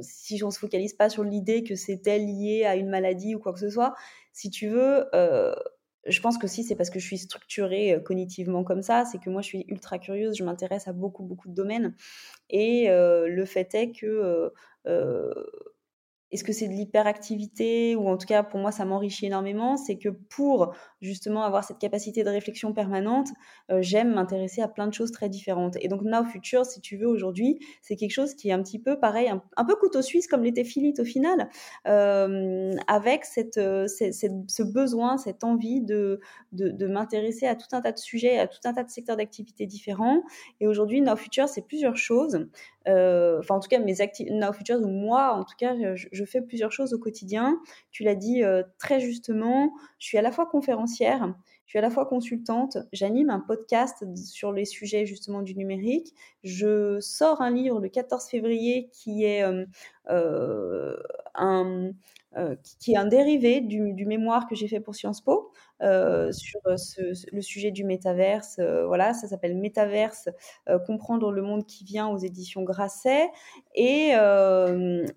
[0.00, 3.52] si on se focalise pas sur l'idée que c'était lié à une maladie ou quoi
[3.52, 3.94] que ce soit,
[4.32, 5.54] si tu veux, euh,
[6.06, 9.18] je pense que si c'est parce que je suis structurée euh, cognitivement comme ça, c'est
[9.18, 11.94] que moi je suis ultra curieuse, je m'intéresse à beaucoup beaucoup de domaines.
[12.50, 14.52] Et euh, le fait est que
[16.32, 19.96] est-ce que c'est de l'hyperactivité ou en tout cas pour moi ça m'enrichit énormément C'est
[19.96, 23.28] que pour justement avoir cette capacité de réflexion permanente,
[23.70, 25.76] euh, j'aime m'intéresser à plein de choses très différentes.
[25.80, 28.80] Et donc Now Future, si tu veux aujourd'hui, c'est quelque chose qui est un petit
[28.80, 31.48] peu pareil, un, peu couteau suisse comme l'était Philippe au final,
[31.86, 36.20] euh, avec cette, euh, ce besoin, cette envie de,
[36.52, 39.16] de, de m'intéresser à tout un tas de sujets, à tout un tas de secteurs
[39.16, 40.22] d'activité différents.
[40.60, 42.46] Et aujourd'hui Now Future, c'est plusieurs choses.
[42.88, 44.52] Euh, enfin en tout cas mes activités Now
[44.86, 47.60] moi en tout cas je, fais plusieurs choses au quotidien.
[47.90, 51.34] Tu l'as dit euh, très justement, je suis à la fois conférencière,
[51.66, 56.14] je suis à la fois consultante, j'anime un podcast sur les sujets justement du numérique.
[56.44, 59.42] Je sors un livre le 14 février qui est
[60.08, 60.96] euh,
[61.36, 61.92] un,
[62.78, 65.52] qui est un dérivé du, du mémoire que j'ai fait pour Sciences Po.
[65.82, 66.76] Euh, sur euh,
[67.32, 68.56] le sujet du métaverse.
[68.58, 70.30] Euh, voilà, ça s'appelle Métaverse,
[70.86, 73.28] comprendre le monde qui vient aux éditions Grasset.
[73.74, 74.12] Et,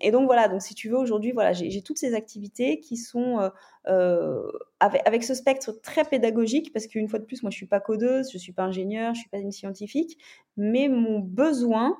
[0.00, 3.50] et donc voilà, donc si tu veux aujourd'hui, voilà, j'ai toutes ces activités qui sont
[3.84, 7.80] avec, avec, ce spectre très pédagogique, parce qu'une fois de plus, moi je suis pas
[7.80, 10.18] codeuse, je suis pas ingénieure, je suis pas une scientifique,
[10.56, 11.96] mais mon besoin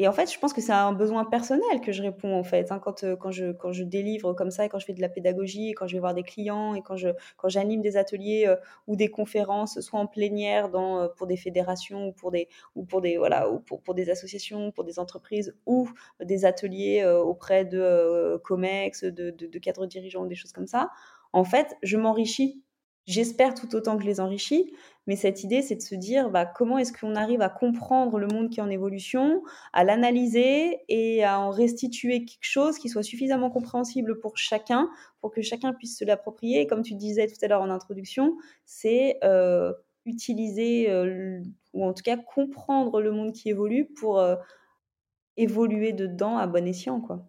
[0.00, 2.72] et en fait, je pense que c'est un besoin personnel que je réponds en fait.
[2.72, 5.00] Hein, quand, euh, quand, je, quand je délivre comme ça, et quand je fais de
[5.02, 7.98] la pédagogie, et quand je vais voir des clients, et quand, je, quand j'anime des
[7.98, 12.48] ateliers euh, ou des conférences, soit en plénière euh, pour des fédérations ou pour des,
[12.74, 15.86] ou pour des, voilà, ou pour, pour des associations, pour des entreprises, ou
[16.24, 20.88] des ateliers auprès de COMEX, de, de, de cadres dirigeants, des choses comme ça,
[21.34, 22.62] en fait, je m'enrichis
[23.10, 24.72] J'espère tout autant que je les enrichis,
[25.08, 28.28] mais cette idée, c'est de se dire bah, comment est-ce qu'on arrive à comprendre le
[28.28, 29.42] monde qui est en évolution,
[29.72, 34.88] à l'analyser et à en restituer quelque chose qui soit suffisamment compréhensible pour chacun,
[35.20, 36.68] pour que chacun puisse se l'approprier.
[36.68, 39.72] comme tu disais tout à l'heure en introduction, c'est euh,
[40.06, 41.42] utiliser, euh,
[41.72, 44.36] ou en tout cas comprendre le monde qui évolue pour euh,
[45.36, 47.00] évoluer dedans à bon escient.
[47.00, 47.26] Quoi.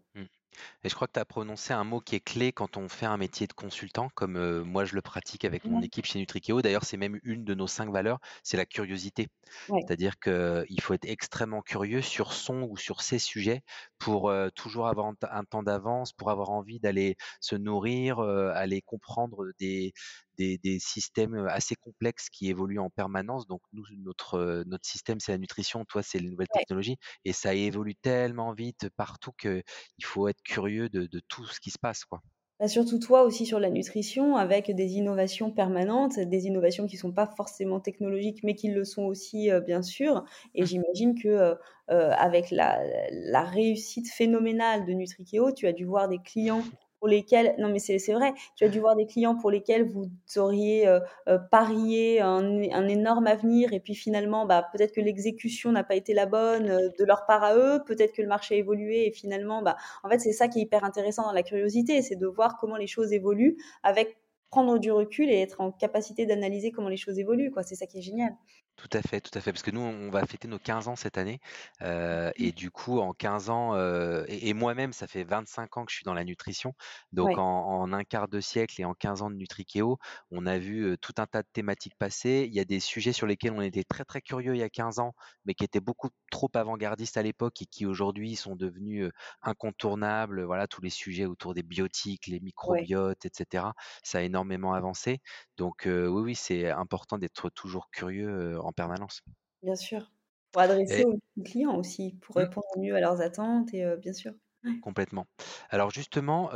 [0.81, 0.87] Mmh.
[0.87, 3.05] Et je crois que tu as prononcé un mot qui est clé quand on fait
[3.05, 6.61] un métier de consultant, comme euh, moi je le pratique avec mon équipe chez Nutrikeo.
[6.61, 9.27] D'ailleurs, c'est même une de nos cinq valeurs, c'est la curiosité.
[9.67, 13.63] C'est-à-dire qu'il faut être extrêmement curieux sur son ou sur ses sujets
[13.99, 18.81] pour euh, toujours avoir un temps d'avance, pour avoir envie d'aller se nourrir, euh, aller
[18.81, 19.93] comprendre des,
[20.37, 23.47] des, systèmes assez complexes qui évoluent en permanence.
[23.47, 27.53] Donc nous, notre, notre système, c'est la nutrition, toi, c'est les nouvelles technologies, et ça
[27.53, 29.63] évolue tellement vite partout qu'il
[30.03, 32.21] faut être curieux de, tout ce qui se passe, quoi.
[32.59, 37.01] Bah, surtout toi aussi sur la nutrition, avec des innovations permanentes, des innovations qui ne
[37.01, 40.23] sont pas forcément technologiques, mais qui le sont aussi, bien sûr.
[40.53, 40.65] Et mmh.
[40.67, 41.55] j'imagine que
[41.87, 42.79] avec la,
[43.11, 46.63] la, réussite phénoménale de Nutrikeo, tu as dû voir des clients
[47.01, 50.05] pour lesquels, non mais c'est vrai, tu as dû voir des clients pour lesquels vous
[50.37, 55.71] auriez euh, euh, parié un, un, énorme avenir et puis finalement, bah, peut-être que l'exécution
[55.71, 58.53] n'a pas été la bonne euh, de leur part à eux, peut-être que le marché
[58.53, 61.41] a évolué et finalement, bah, en fait, c'est ça qui est hyper intéressant dans la
[61.41, 64.19] curiosité, c'est de voir comment les choses évoluent avec
[64.51, 67.63] prendre du recul et être en capacité d'analyser comment les choses évoluent, quoi.
[67.63, 68.35] C'est ça qui est génial.
[68.81, 69.51] Tout à fait, tout à fait.
[69.51, 71.39] Parce que nous, on va fêter nos 15 ans cette année.
[71.83, 75.91] Euh, et du coup, en 15 ans, euh, et, moi-même, ça fait 25 ans que
[75.91, 76.73] je suis dans la nutrition.
[77.11, 79.99] Donc, en, un quart de siècle et en 15 ans de Nutrikeo,
[80.31, 82.45] on a vu tout un tas de thématiques passer.
[82.47, 84.69] Il y a des sujets sur lesquels on était très, très curieux il y a
[84.69, 85.13] 15 ans,
[85.45, 89.11] mais qui étaient beaucoup trop avant-gardistes à l'époque et qui aujourd'hui sont devenus
[89.43, 90.41] incontournables.
[90.41, 93.65] Voilà, tous les sujets autour des biotiques, les microbiotes, etc.
[94.01, 95.19] Ça a énormément avancé.
[95.57, 99.21] Donc, oui, oui, c'est important d'être toujours curieux en permanence.
[99.63, 100.11] Bien sûr.
[100.51, 102.39] Pour adresser aux clients aussi, pour mmh.
[102.39, 104.33] répondre mieux à leurs attentes et bien sûr.
[104.81, 105.25] Complètement.
[105.69, 106.49] Alors justement,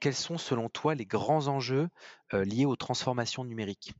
[0.00, 1.88] quels sont selon toi les grands enjeux
[2.32, 3.92] liés aux transformations numériques?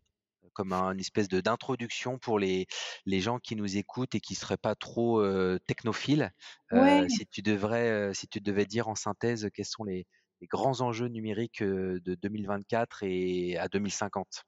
[0.53, 2.67] Comme une espèce de d'introduction pour les,
[3.05, 5.23] les gens qui nous écoutent et qui ne seraient pas trop
[5.67, 6.33] technophiles.
[7.09, 10.07] si, tu devrais, si tu devais dire en synthèse quels sont les,
[10.41, 14.45] les grands enjeux numériques de 2024 et à 2050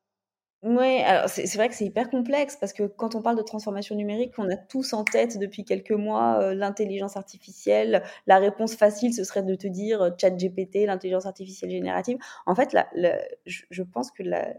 [0.63, 3.95] oui, alors c'est vrai que c'est hyper complexe parce que quand on parle de transformation
[3.95, 8.03] numérique, on a tous en tête depuis quelques mois euh, l'intelligence artificielle.
[8.27, 12.19] La réponse facile, ce serait de te dire euh, chat GPT, l'intelligence artificielle générative.
[12.45, 12.89] En fait, la,
[13.47, 14.53] je, pense que la,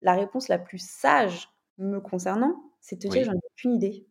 [0.00, 4.08] la, réponse la plus sage me concernant, c'est de te dire j'en ai aucune idée.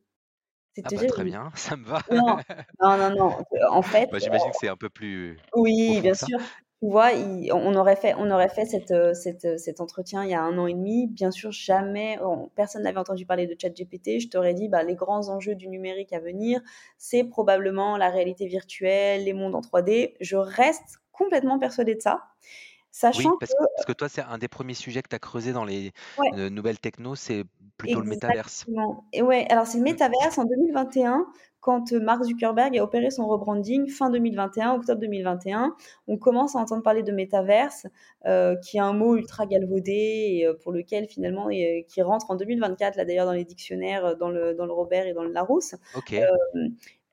[0.74, 2.00] C'est ah bah, très bien, ça me va.
[2.10, 2.38] Non,
[2.80, 3.38] non, non, non.
[3.70, 5.38] En fait, bah, j'imagine que c'est un peu plus.
[5.58, 6.40] Oui, bien sûr.
[6.82, 7.12] Tu vois,
[7.54, 10.42] on aurait fait, on aurait fait cette, euh, cette, euh, cet entretien il y a
[10.42, 11.06] un an et demi.
[11.08, 12.18] Bien sûr, jamais,
[12.56, 14.20] personne n'avait entendu parler de ChatGPT.
[14.20, 16.60] Je t'aurais dit, bah, les grands enjeux du numérique à venir,
[16.98, 20.16] c'est probablement la réalité virtuelle, les mondes en 3D.
[20.22, 22.24] Je reste complètement persuadée de ça.
[22.92, 25.20] Sachant oui, parce que, parce que toi, c'est un des premiers sujets que tu as
[25.20, 25.94] creusé dans les
[26.34, 27.46] euh, nouvelles techno, c'est
[27.78, 28.66] plutôt le métaverse.
[29.14, 29.86] Et ouais, alors c'est le mmh.
[29.86, 31.26] métaverse en 2021
[31.62, 35.76] quand Mark Zuckerberg a opéré son rebranding fin 2021, octobre 2021,
[36.08, 37.86] on commence à entendre parler de métaverse,
[38.26, 42.32] euh, qui est un mot ultra galvaudé et euh, pour lequel finalement, et, qui rentre
[42.32, 45.32] en 2024, là d'ailleurs dans les dictionnaires, dans le, dans le Robert et dans le
[45.32, 45.76] Larousse.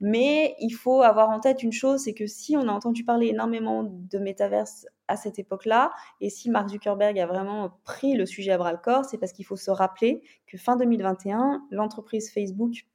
[0.00, 3.28] mais il faut avoir en tête une chose, c'est que si on a entendu parler
[3.28, 8.52] énormément de métaverse à cette époque-là, et si Mark Zuckerberg a vraiment pris le sujet
[8.52, 12.86] à bras le corps, c'est parce qu'il faut se rappeler que fin 2021, l'entreprise Facebook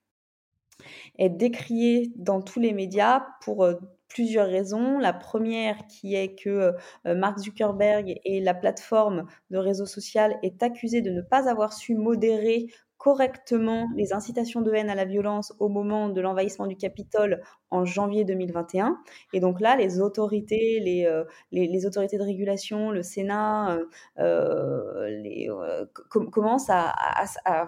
[1.18, 3.76] est décriée dans tous les médias pour euh,
[4.08, 5.00] plusieurs raisons.
[5.00, 6.74] La première qui est que
[7.06, 11.74] euh, Mark Zuckerberg et la plateforme de réseau social est accusé de ne pas avoir
[11.74, 16.78] su modérer correctement les incitations de haine à la violence au moment de l'envahissement du
[16.78, 17.42] Capitole
[17.74, 19.00] en janvier 2021.
[19.34, 23.80] Et donc là, les autorités, les, euh, les, autorités de régulation, le Sénat,
[24.18, 25.50] les,
[26.32, 26.94] commencent à,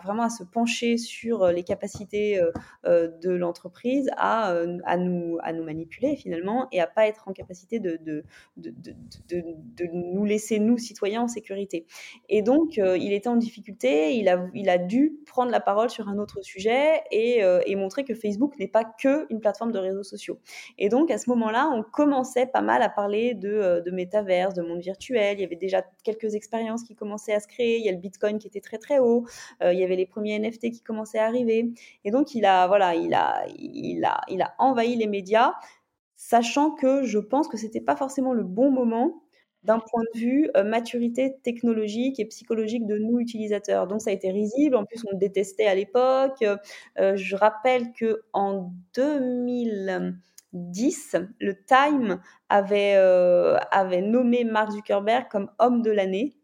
[0.04, 2.40] vraiment à se pencher sur les capacités
[2.86, 4.54] de l'entreprise à,
[4.86, 8.24] à, nous, à nous manipuler finalement et à pas être en capacité de, de,
[8.58, 8.74] de,
[9.30, 11.88] de nous laisser, nous, citoyens, en sécurité.
[12.30, 16.08] Et donc, il était en difficulté, il a, il a dû prendre la parole sur
[16.10, 20.40] un autre sujet et, et montrer que Facebook n'est pas que une plateforme de sociaux.
[20.78, 24.62] Et donc, à ce moment-là, on commençait pas mal à parler de, de métaverse, de
[24.62, 25.38] monde virtuel.
[25.38, 27.80] Il y avait déjà quelques expériences qui commençaient à se créer.
[27.80, 29.26] Il y a le Bitcoin qui était très, très haut.
[29.62, 31.72] il y avait les premiers NFT qui commençaient à arriver.
[32.04, 35.54] Et donc, il a, voilà, il a, il a, il a envahi les médias
[36.16, 39.25] sachant que je pense que c'était pas forcément le bon moment
[39.66, 43.88] d'un point de vue euh, maturité technologique et psychologique de nous utilisateurs.
[43.88, 44.76] Donc ça a été risible.
[44.76, 46.44] En plus, on le détestait à l'époque.
[47.00, 55.50] Euh, je rappelle que en 2010, le Time avait, euh, avait nommé Mark Zuckerberg comme
[55.60, 56.38] homme de l'année.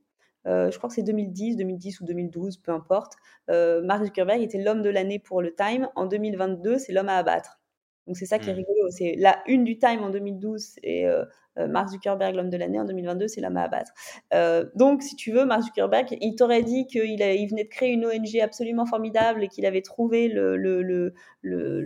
[0.45, 3.13] je crois que c'est 2010, 2010 ou 2012, peu importe.
[3.47, 5.87] Mark Zuckerberg était l'homme de l'année pour le Time.
[5.95, 7.60] En 2022, c'est l'homme à abattre.
[8.07, 8.57] Donc c'est ça qui est mmh.
[8.57, 8.89] rigolo.
[8.89, 11.23] C'est la une du Time en 2012 et euh,
[11.57, 13.91] euh, Mark Zuckerberg l'homme de l'année en 2022, c'est la à abattre.
[14.33, 17.91] Euh, donc si tu veux, Mark Zuckerberg, il t'aurait dit qu'il il venait de créer
[17.91, 21.81] une ONG absolument formidable et qu'il avait trouvé le, le, le, le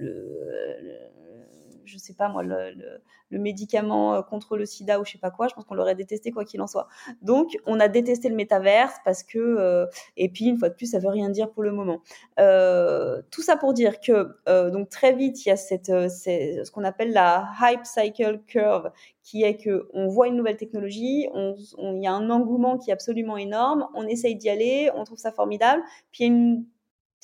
[1.86, 5.48] je sais pas moi, le, médicament euh, contre le sida ou je sais pas quoi,
[5.48, 6.88] je pense qu'on l'aurait détesté quoi qu'il en soit.
[7.22, 10.92] Donc, on a détesté le métaverse parce que, euh, et puis une fois de plus,
[10.92, 12.02] ça veut rien dire pour le moment.
[12.40, 14.36] Euh, tout ça pour dire que,
[14.70, 18.92] donc très vite, il y a cette, ce qu'on appelle la hype cycle curve,
[19.24, 22.94] qui est que on voit une nouvelle technologie, il y a un engouement qui est
[22.94, 26.66] absolument énorme, on essaye d'y aller, on trouve ça formidable, puis il y a une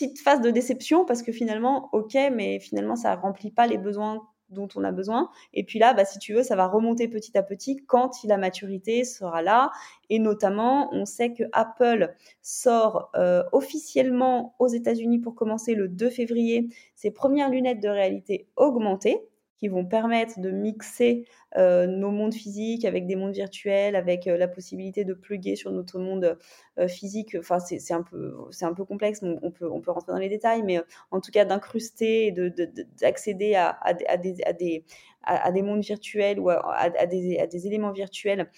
[0.08, 4.28] petite phase de déception parce que finalement, ok, mais finalement, ça remplit pas les besoins
[4.52, 5.30] dont on a besoin.
[5.54, 8.38] Et puis là, bah, si tu veux, ça va remonter petit à petit quand la
[8.38, 9.72] maturité sera là.
[10.10, 16.10] Et notamment, on sait que Apple sort euh, officiellement aux États-Unis pour commencer le 2
[16.10, 19.22] février ses premières lunettes de réalité augmentée
[19.62, 24.36] qui vont permettre de mixer euh, nos mondes physiques avec des mondes virtuels, avec euh,
[24.36, 26.40] la possibilité de pluguer sur notre monde
[26.80, 27.36] euh, physique.
[27.38, 29.20] Enfin, c'est un peu, c'est un peu complexe.
[29.22, 33.52] On, peut, on peut rentrer dans les détails, mais en tout cas d'incruster et d'accéder
[33.52, 34.84] de, à, à, à, des, à, des,
[35.22, 38.50] à, des mondes virtuels ou à, des, à des éléments virtuels.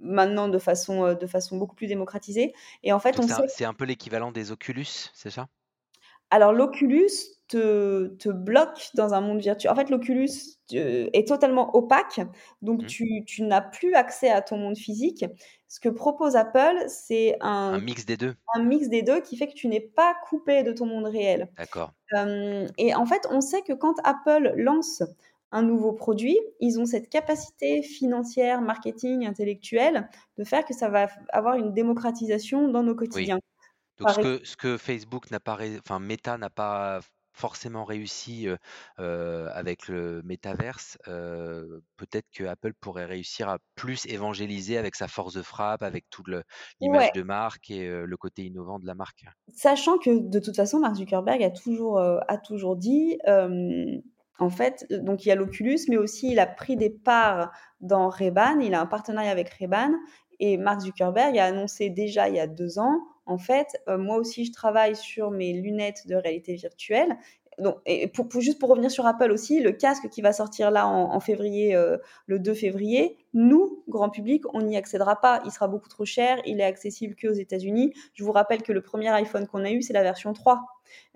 [0.00, 2.52] maintenant de façon, de façon beaucoup plus démocratisée.
[2.82, 5.46] Et en fait, on C'est un peu l'équivalent des Oculus, c'est ça?
[6.30, 7.10] Alors l'Oculus
[7.52, 9.72] te, te, bloque dans un monde virtuel.
[9.72, 10.30] En fait, l'Oculus
[10.70, 12.20] est totalement opaque,
[12.62, 12.86] donc mmh.
[12.86, 15.24] tu, tu n'as plus accès à ton monde physique.
[15.68, 18.34] Ce que propose Apple, c'est un, un, mix des deux.
[18.54, 21.50] Un mix des deux qui fait que tu n'es pas coupé de ton monde réel.
[21.58, 21.92] D'accord.
[22.78, 25.02] et en fait, on sait que quand Apple lance
[25.50, 31.08] un nouveau produit, ils ont cette capacité financière, marketing, intellectuelle de faire que ça va
[31.30, 33.38] avoir une démocratisation dans nos quotidiens.
[33.98, 37.00] Donc ce que, ce que Facebook n'a pas, enfin Meta n'a pas
[37.32, 38.46] forcément réussi
[38.98, 45.42] avec le métaverse, peut-être que Apple pourrait réussir à plus évangéliser avec sa force de
[45.42, 46.26] frappe, avec toute
[46.80, 49.24] l'image de marque et le côté innovant de la marque.
[49.52, 53.18] Sachant que de toute façon, Mark Zuckerberg a toujours, a toujours dit,
[54.38, 58.08] en fait, donc il y a l'Oculus, mais aussi il a pris des parts dans
[58.08, 59.92] Ray-Ban, il a un partenariat avec Ray-Ban,
[60.40, 64.16] et Mark Zuckerberg a annoncé déjà il y a deux ans en fait, euh, moi
[64.16, 67.16] aussi, je travaille sur mes lunettes de réalité virtuelle.
[67.58, 70.86] Donc, et pour, juste pour revenir sur Apple aussi, le casque qui va sortir là
[70.86, 75.42] en, février, euh, le 2 février, nous, grand public, on n'y accédera pas.
[75.44, 76.40] Il sera beaucoup trop cher.
[76.46, 77.92] Il est accessible qu'aux États-Unis.
[78.14, 80.64] Je vous rappelle que le premier iPhone qu'on a eu, c'est la version 3.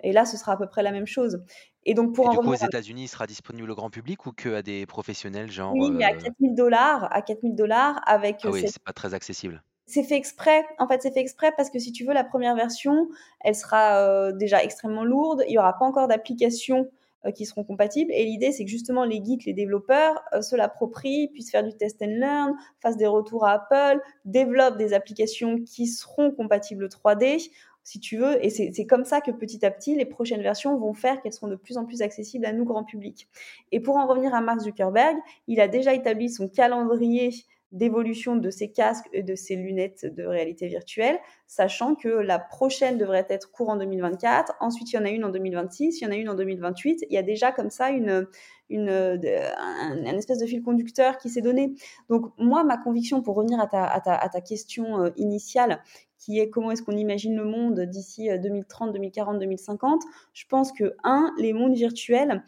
[0.03, 1.43] Et là, ce sera à peu près la même chose.
[1.85, 4.55] Et donc, pour en coup, aux États-Unis, il sera disponible au grand public ou que
[4.55, 8.41] à des professionnels genre Oui, mais à 4000 euh, dollars, à 4000 dollars avec.
[8.45, 10.65] Ah oui, c'est pas très accessible c'est fait exprès.
[10.79, 13.09] En fait, c'est fait exprès parce que si tu veux, la première version,
[13.41, 15.45] elle sera euh, déjà extrêmement lourde.
[15.47, 16.91] Il n'y aura pas encore d'applications
[17.25, 18.13] euh, qui seront compatibles.
[18.13, 21.73] Et l'idée, c'est que justement, les geeks, les développeurs euh, se l'approprient, puissent faire du
[21.73, 27.51] test and learn, fassent des retours à Apple, développent des applications qui seront compatibles 3D
[27.85, 28.45] si tu veux.
[28.45, 31.47] Et c'est comme ça que petit à petit, les prochaines versions vont faire qu'elles seront
[31.47, 33.29] de plus en plus accessibles à nous, grand public.
[33.71, 37.31] Et pour en revenir à Mark Zuckerberg, il a déjà établi son calendrier
[37.77, 42.99] d'évolution de ces casques et de ces lunettes de réalité virtuelle, sachant que la prochaine
[42.99, 44.55] devrait être courant 2024.
[44.61, 47.05] Ensuite, il y en a une en 2026, il y en a une en 2028.
[47.09, 48.27] Il y a déjà comme ça une,
[48.71, 51.75] une, un, espèce de fil conducteur qui s'est donné.
[52.09, 55.83] Donc moi, ma conviction, pour revenir à ta, question euh, initiale,
[56.19, 60.95] qui est comment est-ce qu'on imagine le monde d'ici 2030, 2040, 2050, je pense que,
[61.05, 62.43] un, les mondes virtuels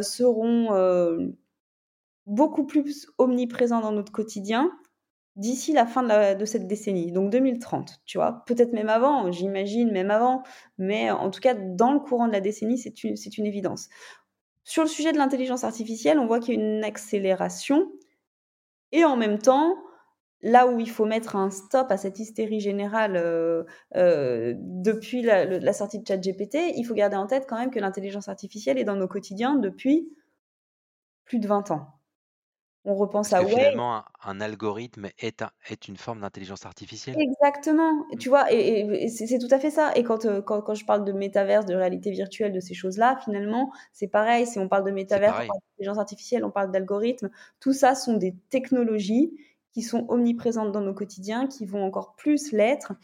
[0.00, 0.72] seront
[2.26, 4.70] beaucoup plus omniprésents dans notre quotidien
[5.36, 8.44] d'ici la fin de, cette décennie, donc 2030, tu vois.
[8.46, 10.42] Peut-être même avant, j'imagine même avant,
[10.76, 13.88] mais en tout cas, dans le courant de la décennie, c'est une, une évidence.
[14.64, 17.90] Sur le sujet de l'intelligence artificielle, on voit qu'il y a une accélération,
[18.92, 19.76] et en même temps,
[20.42, 23.64] là où il faut mettre un stop à cette hystérie générale euh,
[23.96, 27.78] euh, depuis la, la, sortie de ChatGPT, il faut garder en tête quand même que
[27.78, 30.08] l'intelligence artificielle est dans nos quotidiens depuis
[31.24, 31.99] plus de 20 ans.
[32.84, 37.16] On repense à Finalement, un, algorithme est, est une forme d'intelligence artificielle.
[37.18, 37.92] Exactement.
[37.92, 38.16] Mmh.
[38.18, 39.92] Tu vois, et, c'est tout à fait ça.
[39.96, 43.70] Et quand, quand, quand, je parle de métaverse, de réalité virtuelle, de ces choses-là, finalement,
[43.92, 44.46] c'est pareil.
[44.46, 47.28] Si on parle de métaverse, on parle d'intelligence artificielle, on parle d'algorithme,
[47.60, 49.30] tout ça sont des technologies
[49.72, 52.94] qui sont omniprésentes dans nos quotidiens, qui vont encore plus l'être.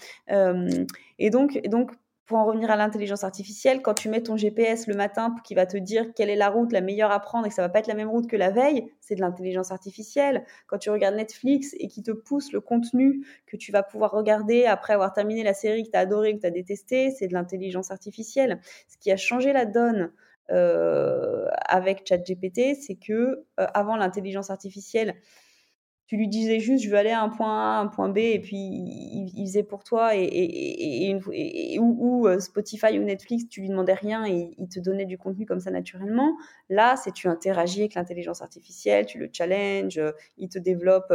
[1.18, 1.92] et donc, et donc
[2.26, 5.64] pour en revenir à l'intelligence artificielle, quand tu mets ton GPS le matin qui va
[5.64, 7.78] te dire quelle est la route la meilleure à prendre et que ça va pas
[7.78, 10.44] être la même route que la veille, c'est de l'intelligence artificielle.
[10.66, 14.64] Quand tu regardes Netflix et qui te pousse le contenu que tu vas pouvoir regarder
[14.64, 17.32] après avoir terminé la série que tu as adorée, que tu as détestée, c'est de
[17.32, 18.60] l'intelligence artificielle.
[18.88, 20.10] Ce qui a changé la donne
[20.50, 25.14] euh, avec ChatGPT, c'est que euh, avant l'intelligence artificielle,
[26.06, 28.40] tu lui disais juste je veux aller à un point A, un point B, et
[28.40, 33.94] puis il, faisait pour toi, et, et, ou, euh, Spotify ou Netflix, tu lui demandais
[33.94, 36.36] rien et il te donnait du contenu comme ça naturellement.
[36.68, 40.00] Là, c'est tu interagis avec l'intelligence artificielle, tu le challenges,
[40.38, 41.12] il te développe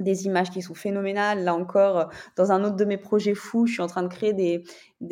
[0.00, 1.44] des images qui sont phénoménales.
[1.44, 2.04] Là encore, euh,
[2.36, 4.64] dans un autre de mes projets fous, je suis en train de créer des,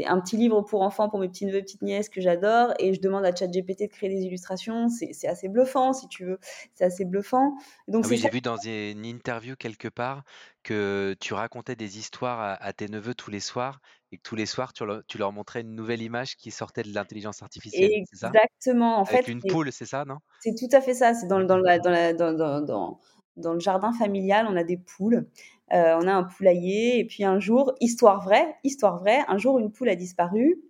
[0.07, 3.01] un petit livre pour enfants, pour mes petits neveux, petites nièces que j'adore, et je
[3.01, 4.89] demande à ChatGPT de créer des illustrations.
[4.89, 6.39] C'est assez bluffant, si tu veux.
[6.75, 7.57] C'est assez bluffant.
[7.89, 10.25] Donc ah oui, j'ai vu dans une interview quelque part
[10.63, 14.47] que tu racontais des histoires à, tes neveux tous les soirs, et que tous les
[14.47, 17.91] soirs, tu leur, tu leur montrais une nouvelle image qui sortait de l'intelligence artificielle.
[17.93, 18.99] Exactement.
[18.99, 20.19] En Avec une poule, c'est ça, non?
[20.41, 21.15] C'est tout à fait ça.
[21.15, 23.01] C'est dans, dans, la, dans, la, dans, dans
[23.37, 25.29] dans le jardin familial, on a des poules.
[25.73, 26.99] Euh, on a un poulailler.
[26.99, 30.61] Et puis un jour, histoire vraie, histoire vraie, un jour, une poule a disparu.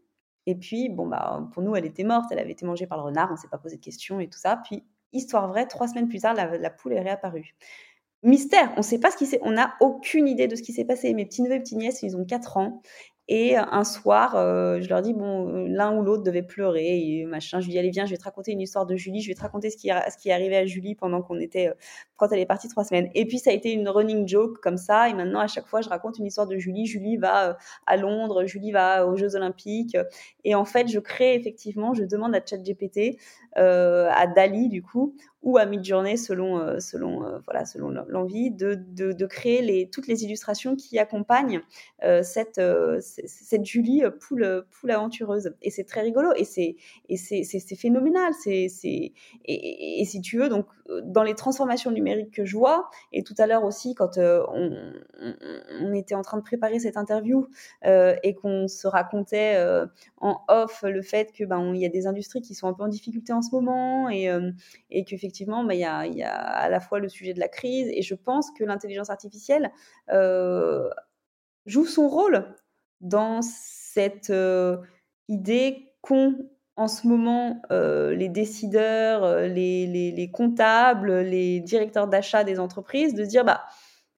[0.47, 2.27] Et puis, bon, bah, pour nous, elle était morte.
[2.31, 3.31] Elle avait été mangée par le renard.
[3.33, 4.61] On s'est pas posé de questions et tout ça.
[4.65, 7.55] Puis, histoire vraie, trois semaines plus tard, la, poule est réapparue.
[8.23, 10.73] Mystère, on ne sait pas ce qui s'est, on n'a aucune idée de ce qui
[10.73, 11.13] s'est passé.
[11.15, 12.83] Mes petits neveux et petites nièces, ils ont 4 ans.
[13.29, 17.25] Et un soir, euh, je leur dis, bon, euh, l'un ou l'autre devait pleurer, et
[17.25, 17.59] machin.
[17.59, 19.35] Je lui dis, allez, viens, je vais te raconter une histoire de Julie, je vais
[19.35, 21.75] te raconter ce qui, ce qui est arrivé à Julie pendant qu'on était, euh,
[22.17, 23.11] quand elle est partie trois semaines.
[23.15, 25.81] Et puis, ça a été une running joke comme ça, et maintenant, à chaque fois,
[25.81, 26.87] je raconte une histoire de Julie.
[26.87, 29.97] Julie va à Londres, Julie va aux Jeux Olympiques.
[30.45, 33.19] Et en fait, je crée effectivement, je demande à ChatGPT,
[33.57, 38.75] à Dali, du coup, ou à Midjourney selon, euh, selon, euh, voilà, selon l'envie, de,
[38.75, 41.61] de, créer les, toutes les illustrations qui accompagnent
[42.03, 42.61] euh, cette,
[43.01, 45.55] cette Julie poule, poule aventureuse.
[45.63, 48.33] Et c'est très rigolo et c'est, phénoménal.
[48.43, 49.13] C'est, et,
[50.01, 50.67] et, si tu veux, donc,
[51.05, 54.73] dans les transformations numériques que je vois, et tout à l'heure aussi, quand on,
[55.81, 57.47] on, était en train de préparer cette interview
[57.85, 59.59] et qu'on se racontait
[60.19, 62.83] en off le fait que ben, il y a des industries qui sont un peu
[62.83, 64.29] en difficulté en ce moment et,
[64.91, 67.89] et qu'effectivement, effectivement, bah, il y, a, à la fois le sujet de la crise
[67.93, 69.71] et je pense que l'intelligence artificielle
[70.11, 70.89] euh,
[71.67, 72.55] joue son rôle
[73.03, 74.79] dans cette euh,
[75.29, 82.45] idée qu'ont en ce moment euh, les décideurs, les, les, les, comptables, les directeurs d'achat
[82.45, 83.65] des entreprises, de se dire bah,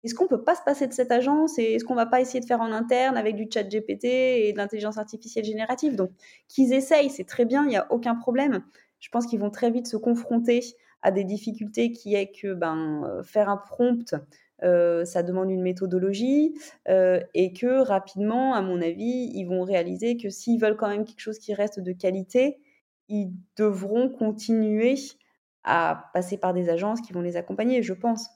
[0.05, 2.41] est-ce qu'on peut pas se passer de cette agence et est-ce qu'on va pas essayer
[2.41, 5.97] de faire en interne avec du chat GPT et de l'intelligence artificielle générative?
[5.97, 6.11] Donc,
[6.47, 8.63] qu'ils essayent, c'est très bien, il n'y a aucun problème.
[9.01, 10.61] Je pense qu'ils vont très vite se confronter
[11.03, 14.15] à des difficultés qui est que ben, euh, faire un prompt,
[14.65, 16.55] euh, ça demande une méthodologie
[16.89, 21.05] euh, et que rapidement, à mon avis, ils vont réaliser que s'ils veulent quand même
[21.05, 22.59] quelque chose qui reste de qualité,
[23.09, 24.97] ils devront continuer
[25.65, 28.29] à passer par des agences qui vont les accompagner, je pense.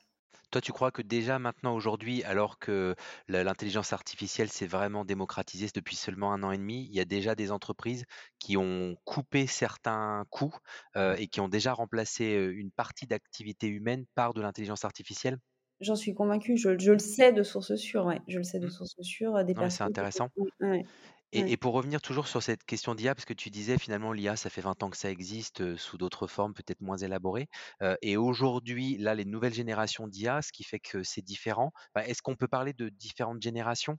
[0.52, 2.94] Toi, tu crois que déjà maintenant, aujourd'hui, alors que
[3.26, 7.34] l'intelligence artificielle s'est vraiment démocratisée depuis seulement un an et demi, il y a déjà
[7.34, 8.04] des entreprises
[8.38, 10.54] qui ont coupé certains coûts
[10.94, 15.38] et qui ont déjà remplacé une partie d'activité humaine par de l'intelligence artificielle?
[15.80, 18.20] J'en suis convaincue, je, le sais de source sûre, ouais.
[18.28, 18.70] je le sais de mmh.
[18.70, 19.44] source sûre.
[19.44, 20.28] Des c'est intéressant.
[21.33, 24.51] Et, pour revenir toujours sur cette question d'IA, parce que tu disais finalement l'IA, ça
[24.51, 27.49] fait 20 ans que ça existe sous d'autres formes, peut-être moins élaborées.
[28.03, 31.73] et aujourd'hui, là, les nouvelles générations d'IA, ce qui fait que c'est différent.
[31.95, 33.97] Bah, est-ce qu'on peut parler de différentes générations?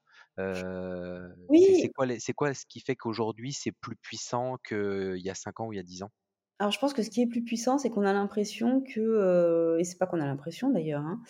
[1.50, 1.82] Oui.
[1.82, 2.06] C'est quoi,
[2.36, 5.78] quoi ce qui fait qu'aujourd'hui, c'est plus puissant qu'il y a 5 ans ou il
[5.78, 6.12] y a 10 ans?
[6.60, 9.84] Alors je pense que ce qui est plus puissant, c'est qu'on a l'impression que, et
[9.84, 11.22] c'est pas qu'on a l'impression d'ailleurs, hein,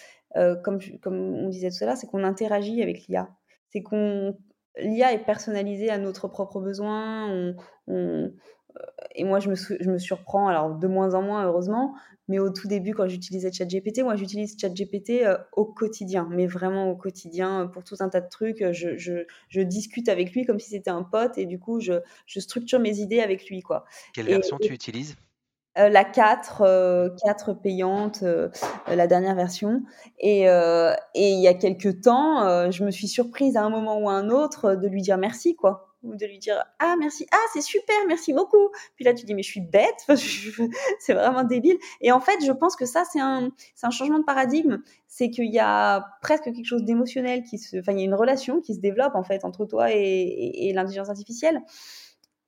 [0.63, 3.29] comme, comme on disait tout à l'heure, c'est qu'on interagit avec l'IA.
[3.69, 4.37] c'est qu'on
[4.77, 7.53] l'IA est personnalisée à notre propre besoin.
[9.15, 11.95] et moi, je me, je me surprends, alors de moins en moins, heureusement,
[12.29, 16.89] mais au tout début, quand j'utilisais ChatGPT, moi, j'utilise ChatGPT euh, au quotidien, mais vraiment
[16.89, 18.63] au quotidien, pour tout un tas de trucs.
[18.71, 21.93] Je, je, je discute avec lui comme si c'était un pote, et du coup, je,
[22.25, 23.61] je, structure mes idées avec lui.
[23.61, 23.83] Quoi.
[24.13, 25.15] Quelle version tu utilises?
[25.77, 28.23] Euh, la 4, 4 euh, payante,
[28.87, 29.81] la dernière version.
[30.19, 34.09] Et, et il y a quelques temps, je me suis surprise à un moment ou
[34.09, 35.89] à un autre de lui dire merci, quoi.
[36.03, 37.25] Ou de lui dire ah merci.
[37.31, 37.95] Ah c'est super.
[38.09, 40.05] Merci beaucoup puis là tu dis mais je suis bête.
[40.99, 44.19] C'est vraiment débile et en fait je pense que ça c'est un c'est un changement
[44.19, 44.79] de paradigme.
[45.07, 48.15] C'est qu'il y a presque quelque chose d'émotionnel qui se enfin il y a une
[48.15, 51.61] relation qui se développe en fait entre toi et l'intelligence artificielle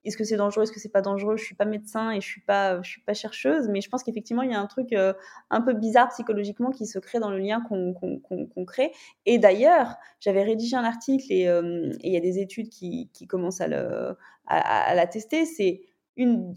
[0.05, 2.27] est-ce que c'est dangereux, est-ce que c'est pas dangereux Je suis pas médecin et je
[2.27, 4.93] suis pas, je suis pas chercheuse, mais je pense qu'effectivement il y a un truc
[4.93, 5.13] euh,
[5.49, 8.91] un peu bizarre psychologiquement qui se crée dans le lien qu'on crée.
[9.25, 13.61] Et d'ailleurs, j'avais rédigé un article euh, et il y a des études qui, commencent
[13.61, 14.15] à, le,
[14.47, 15.45] la tester.
[15.45, 15.81] C'est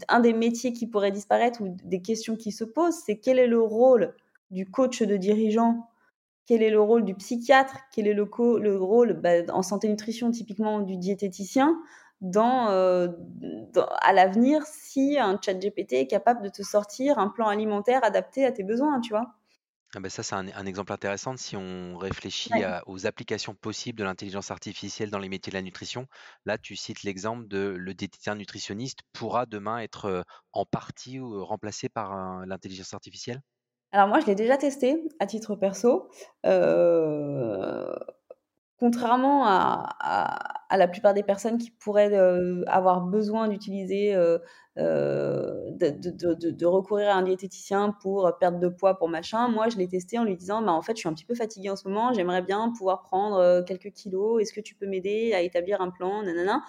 [0.07, 3.47] un des métiers qui pourrait disparaître ou des questions qui se posent, c'est quel est
[3.47, 4.15] le rôle
[4.51, 5.87] du coach de dirigeant?
[6.45, 8.27] Quel est le rôle du psychiatre, quel est le,
[8.59, 11.79] le rôle bah, en santé nutrition typiquement du diététicien,
[12.21, 13.07] euh,
[13.73, 18.03] dans, à l'avenir si un chat GPT est capable de te sortir un plan alimentaire
[18.03, 19.35] adapté à tes besoins, tu vois.
[19.95, 22.51] Ah ben ça, c'est un, exemple intéressant si on réfléchit
[22.85, 26.05] aux applications possibles de l'intelligence artificielle dans les métiers de la nutrition.
[26.45, 30.21] Là, tu cites l'exemple de le diététicien nutritionniste pourra demain être euh,
[30.53, 33.41] en partie ou remplacé par l'intelligence artificielle?
[33.91, 36.11] Alors moi, je l'ai déjà testé à titre perso.
[36.45, 37.95] Euh,
[38.79, 44.37] contrairement à, la plupart des personnes qui pourraient euh, avoir besoin d'utiliser, euh,
[44.77, 49.87] euh, de, recourir à un diététicien pour perdre de poids, pour machin, moi je l'ai
[49.87, 51.87] testé en lui disant, bah, en fait je suis un petit peu fatiguée en ce
[51.87, 55.89] moment, j'aimerais bien pouvoir prendre quelques kilos, est-ce que tu peux m'aider à établir un
[55.89, 56.61] plan, nanana?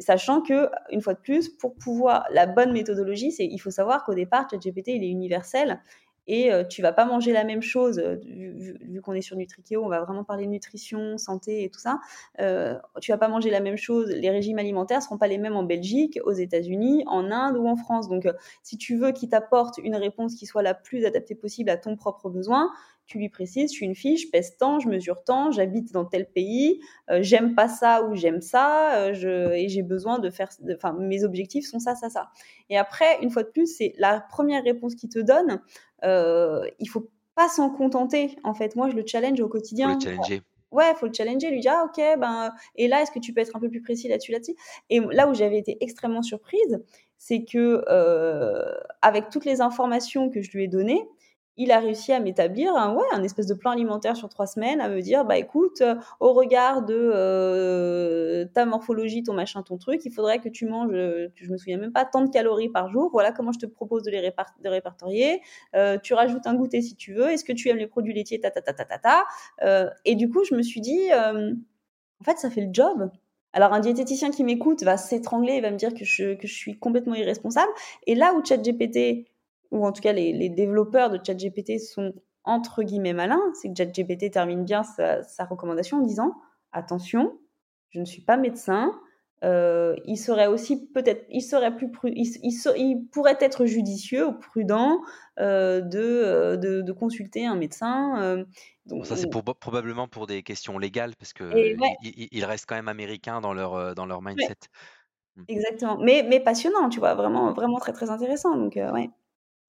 [0.00, 4.04] Sachant que, une fois de plus, pour pouvoir, la bonne méthodologie, c'est il faut savoir
[4.04, 5.80] qu'au départ, ChatGPT, il est universel
[6.26, 10.00] et tu vas pas manger la même chose, vu, qu'on est sur Nutrikeo, on va
[10.00, 12.00] vraiment parler nutrition, santé et tout ça.
[12.40, 14.08] Euh, tu vas pas manger la même chose.
[14.08, 17.76] Les régimes alimentaires seront pas les mêmes en Belgique, aux États-Unis, en Inde ou en
[17.76, 18.08] France.
[18.08, 18.26] Donc,
[18.62, 21.96] si tu veux qu'il t'apporte une réponse qui soit la plus adaptée possible à ton
[21.96, 22.70] propre besoin,
[23.06, 26.04] tu lui précises, je suis une fille, je pèse tant, je mesure tant, j'habite dans
[26.04, 26.80] tel pays,
[27.10, 30.94] euh, j'aime pas ça ou j'aime ça, euh, je, et j'ai besoin de faire, enfin,
[30.98, 32.30] mes objectifs sont ça, ça, ça.
[32.70, 35.60] Et après, une fois de plus, c'est la première réponse qu'il te donne,
[36.04, 38.36] euh, il faut pas s'en contenter.
[38.44, 39.88] En fait, moi, je le challenge au quotidien.
[39.88, 40.42] Faut le challenger.
[40.70, 43.40] Ouais, faut le challenger, lui dire ah, ok, ben et là, est-ce que tu peux
[43.40, 44.56] être un peu plus précis là-dessus, là-dessus?
[44.90, 46.80] Et là où j'avais été extrêmement surprise,
[47.16, 51.08] c'est que euh, avec toutes les informations que je lui ai données,
[51.56, 54.80] il a réussi à m'établir un, ouais, un espèce de plan alimentaire sur trois semaines,
[54.80, 59.78] à me dire, bah écoute, euh, au regard de euh, ta morphologie, ton machin, ton
[59.78, 62.70] truc, il faudrait que tu manges, euh, je me souviens même pas, tant de calories
[62.70, 63.10] par jour.
[63.12, 65.40] Voilà comment je te propose de les de répertorier.
[66.02, 67.30] tu rajoutes un goûter si tu veux.
[67.30, 69.90] Est-ce que tu aimes les produits laitiers, ta ta ta ta ta ta.
[70.04, 73.10] et du coup, je me suis dit, en fait, ça fait le job.
[73.52, 76.54] Alors, un diététicien qui m'écoute va s'étrangler et va me dire que je, que je
[76.54, 77.70] suis complètement irresponsable.
[78.06, 79.26] Et là où ChatGPT
[79.74, 82.14] ou en tout cas les, développeurs de ChatGPT sont
[82.44, 86.34] entre guillemets malins, c'est que ChatGPT termine bien sa, recommandation en disant
[86.72, 87.38] attention,
[87.90, 88.92] je ne suis pas médecin.
[89.42, 95.00] Euh, il serait aussi peut-être, il serait plus, il, pourrait être judicieux ou prudent
[95.40, 98.46] euh, euh, de, de, consulter un médecin.
[98.86, 101.52] donc, ça c'est probablement pour des questions légales parce que
[102.02, 104.56] ils, restent quand même américains dans leur dans leur mindset.
[105.36, 105.42] Mmh.
[105.48, 108.56] Exactement, mais, mais passionnant, tu vois, vraiment vraiment très très intéressant.
[108.56, 109.10] Donc ouais.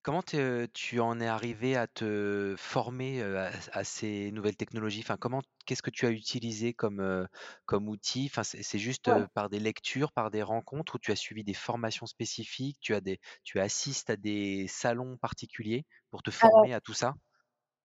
[0.06, 3.24] Comment tu en es arrivé à te former,
[3.72, 5.00] à ces nouvelles technologies?
[5.00, 7.28] Enfin, comment qu'est-ce que tu as utilisé comme,
[7.66, 8.28] comme outil?
[8.30, 12.06] Enfin, c'est juste, par des lectures, par des rencontres ou tu as suivi des formations
[12.06, 12.78] spécifiques?
[12.82, 17.16] Tu as des tu assistes à des salons particuliers pour te former à tout ça?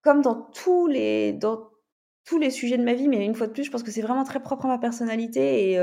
[0.02, 1.70] comme dans tous les dans
[2.24, 4.02] tous les sujets de ma vie, mais une fois de plus, je pense que c'est
[4.02, 5.78] vraiment très propre à ma personnalité et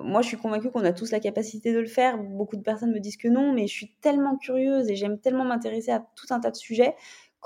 [0.00, 2.18] moi, je suis convaincue qu'on a tous la capacité de le faire.
[2.18, 5.44] Beaucoup de personnes me disent que non, mais je suis tellement curieuse et j'aime tellement
[5.44, 6.94] m'intéresser à tout un tas de sujets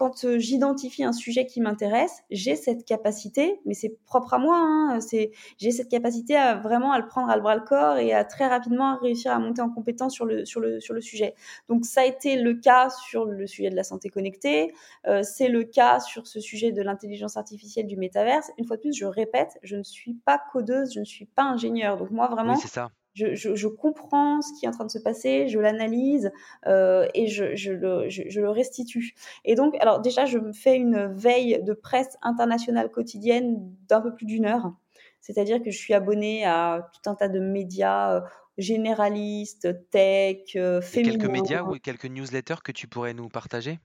[0.01, 4.57] quand euh, j'identifie un sujet qui m'intéresse, j'ai cette capacité, mais c'est propre à moi,
[4.57, 7.98] hein, c'est, j'ai cette capacité à vraiment à le prendre à le bras le corps
[7.98, 11.03] et à très rapidement réussir à monter en compétence sur le, sur le, sur le
[11.03, 11.34] sujet.
[11.68, 14.72] Donc ça a été le cas sur le sujet de la santé connectée,
[15.07, 18.51] euh, c'est le cas sur ce sujet de l'intelligence artificielle du métaverse.
[18.57, 21.42] Une fois de plus, je répète, je ne suis pas codeuse, je ne suis pas
[21.42, 21.98] ingénieur.
[21.98, 24.98] Donc moi vraiment, oui, c'est ça je, comprends ce qui est en train de se
[24.98, 26.30] passer, je l'analyse
[26.66, 29.14] euh, et je, le, restitue.
[29.44, 33.56] Et donc, alors déjà, je me fais une veille de presse internationale quotidienne
[33.88, 34.72] d'un peu plus d'une heure.
[35.20, 38.22] C'est-à-dire que je suis abonnée à tout un tas de médias
[38.58, 41.18] généralistes, tech, féminins.
[41.18, 43.78] Quelques médias ou quelques newsletters que tu pourrais nous partager?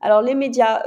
[0.00, 0.82] Alors les médias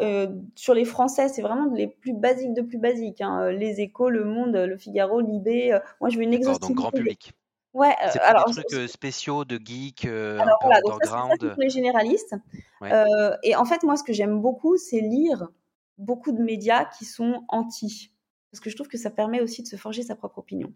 [0.56, 3.22] sur les Français, c'est vraiment les plus basiques de plus basiques.
[3.22, 3.52] Hein.
[3.52, 5.78] Les Échos, Le Monde, Le Figaro, Libé.
[6.00, 6.74] moi, je veux une exhaustivité.
[6.74, 7.34] donc grand public.
[7.74, 11.50] Ouais, c'est pas alors, des trucs spéciaux de geek, alors, un voilà, donc ça, c'est
[11.50, 12.36] pour les généralistes.
[13.44, 15.48] et en fait, moi, ce que j'aime beaucoup, c'est lire
[15.98, 18.12] beaucoup de médias qui sont anti
[18.52, 20.74] parce que je trouve que ça permet aussi de se forger sa propre opinion.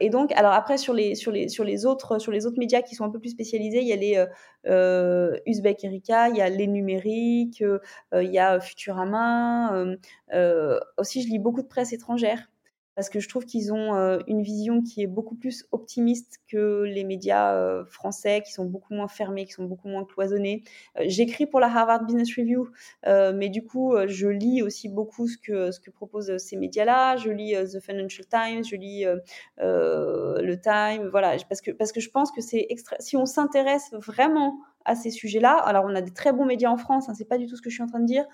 [0.00, 2.82] et donc, alors après sur les sur les sur les autres sur les autres médias
[2.82, 4.26] qui sont un peu plus spécialisés, il y a les
[4.66, 7.64] euh, Uzbek Erika, il y a les numériques,
[8.12, 9.84] il y a Futurama.
[10.96, 12.48] aussi, je lis beaucoup de presse étrangère
[12.94, 16.82] parce que je trouve qu'ils ont euh, une vision qui est beaucoup plus optimiste que
[16.82, 20.62] les médias euh, français, qui sont beaucoup moins fermés, qui sont beaucoup moins cloisonnés.
[20.98, 22.68] Euh, j'écris pour la Harvard Business Review,
[23.06, 27.16] mais du coup, je lis aussi beaucoup ce que, ce proposent ces médias-là.
[27.16, 29.04] Je lis The Financial Times, je lis
[29.58, 32.96] le Time, voilà, parce que, parce que je pense que c'est extra...
[33.00, 36.76] Si on s'intéresse vraiment à ces sujets-là, alors on a des très bons médias en
[36.76, 38.24] France, hein, c'est pas du tout ce que je suis en train de dire,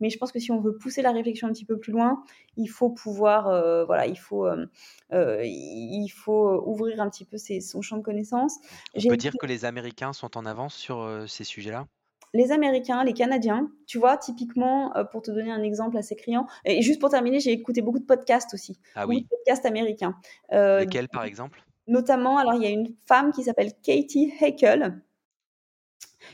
[0.00, 2.22] mais je pense que si on veut pousser la réflexion un petit peu plus loin,
[2.56, 4.66] il faut pouvoir, euh, voilà, il faut, euh,
[5.12, 8.56] euh, il faut ouvrir un petit peu son champ de connaissances.
[8.94, 11.86] On peut dire que les Américains sont en avance sur ces sujets-là?
[12.34, 16.82] Les Américains, les Canadiens, tu vois, typiquement, pour te donner un exemple assez criant, et
[16.82, 19.22] juste pour terminer, j'ai écouté beaucoup de podcasts aussi, ah oui.
[19.22, 20.16] de podcasts américains.
[20.50, 21.62] Lesquels, par exemple?
[21.88, 25.00] Notamment, alors il y a une femme qui s'appelle Katie Hakel,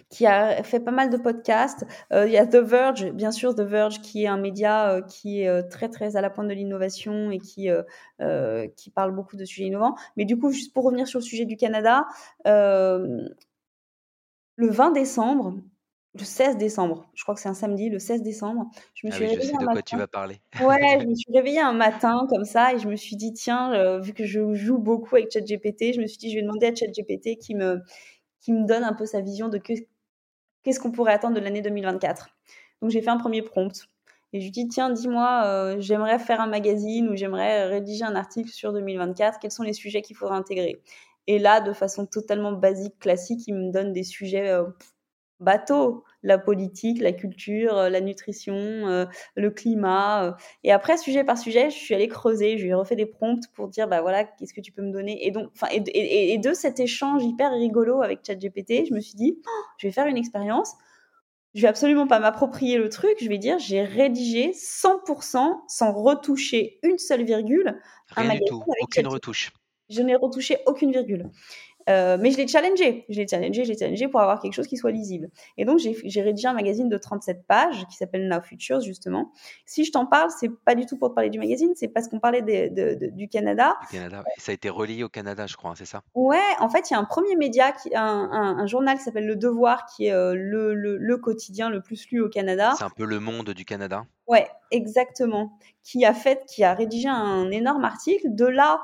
[0.09, 1.85] qui a fait pas mal de podcasts.
[2.13, 5.03] Euh, il y a The Verge, bien sûr, The Verge, qui est un média euh,
[5.03, 7.69] qui est euh, très, très à la pointe de l'innovation et qui,
[8.77, 9.95] qui parle beaucoup de sujets innovants.
[10.17, 12.07] Mais du coup, juste pour revenir sur le sujet du Canada,
[12.45, 13.35] le
[14.59, 15.55] 20 décembre,
[16.15, 19.17] le 16 décembre, je crois que c'est un samedi, le 16 décembre, je me ah
[19.17, 20.43] suis je sais de quoi tu vas parler.
[20.61, 23.99] Ouais, je me suis réveillée un matin comme ça et je me suis dit, tiens,
[23.99, 26.75] vu que je joue beaucoup avec ChatGPT, je me suis dit, je vais demander à
[26.75, 27.81] ChatGPT qui me,
[28.43, 32.29] qui me donne un peu sa vision de qu'est-ce qu'on pourrait attendre de l'année 2024.
[32.83, 33.89] Donc j'ai fait un premier prompt.
[34.35, 38.17] Et je lui dis, tiens, dis-moi, euh, j'aimerais faire un magazine ou j'aimerais rédiger un
[38.17, 39.39] article sur 2024.
[39.39, 40.83] Quels sont les sujets qu'il faudra intégrer?
[41.27, 44.65] Et là, de façon totalement basique, classique, il me donne des sujets euh,
[45.43, 50.25] bateau, la politique, la culture, euh, la nutrition, euh, le climat.
[50.25, 50.33] Euh.
[50.65, 53.47] Et après, sujet par sujet, je suis allée creuser, je lui ai refait des prompts
[53.55, 55.27] pour dire, bah voilà, qu'est-ce que tu peux me donner?
[55.27, 59.39] Et donc, enfin, et, de cet échange hyper rigolo avec ChatGPT, je me suis dit,
[59.47, 60.75] oh, je vais faire une expérience.
[61.55, 63.17] Je vais absolument pas m'approprier le truc.
[63.21, 67.79] Je vais dire, j'ai rédigé 100% sans retoucher une seule virgule.
[68.17, 69.53] Rien un du tout, aucune retouche.
[69.91, 71.29] Je n'ai retouché aucune virgule.
[71.89, 74.67] Euh, mais je l'ai challengé, je l'ai challengé, je l'ai challengé pour avoir quelque chose
[74.67, 75.31] qui soit lisible.
[75.57, 79.33] Et donc j'ai rédigé un magazine de 37 pages qui s'appelle Now Futures justement.
[79.67, 82.09] Si je t'en parle, c'est pas du tout pour te parler du magazine, c'est parce
[82.09, 83.77] qu'on parlait du Canada.
[83.91, 86.03] Du Canada, ça a été relié au Canada, je crois, c'est ça?
[86.15, 89.37] Ouais, en fait, il y a un premier média, qui, un, journal qui s'appelle Le
[89.37, 92.75] Devoir, qui est euh, le, le, quotidien le plus lu au Canada.
[92.77, 94.05] C'est un peu le monde du Canada?
[94.27, 95.59] Ouais, exactement.
[95.83, 98.35] Qui a fait, qui a rédigé un énorme article.
[98.35, 98.81] De là,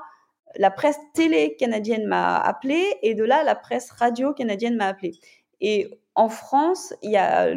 [0.56, 5.12] la presse télé canadienne m'a appelé et de là, la presse radio canadienne m'a appelé.
[5.60, 7.48] Et en France, il y a,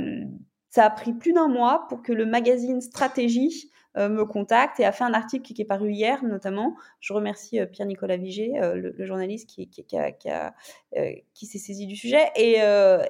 [0.70, 4.92] ça a pris plus d'un mois pour que le magazine Stratégie me contacte et a
[4.92, 6.76] fait un article qui, est paru hier notamment.
[7.00, 9.86] Je remercie euh, Pierre-Nicolas Vigé, euh, le, journaliste qui, qui,
[11.34, 12.30] qui s'est saisi du sujet.
[12.36, 12.60] Et,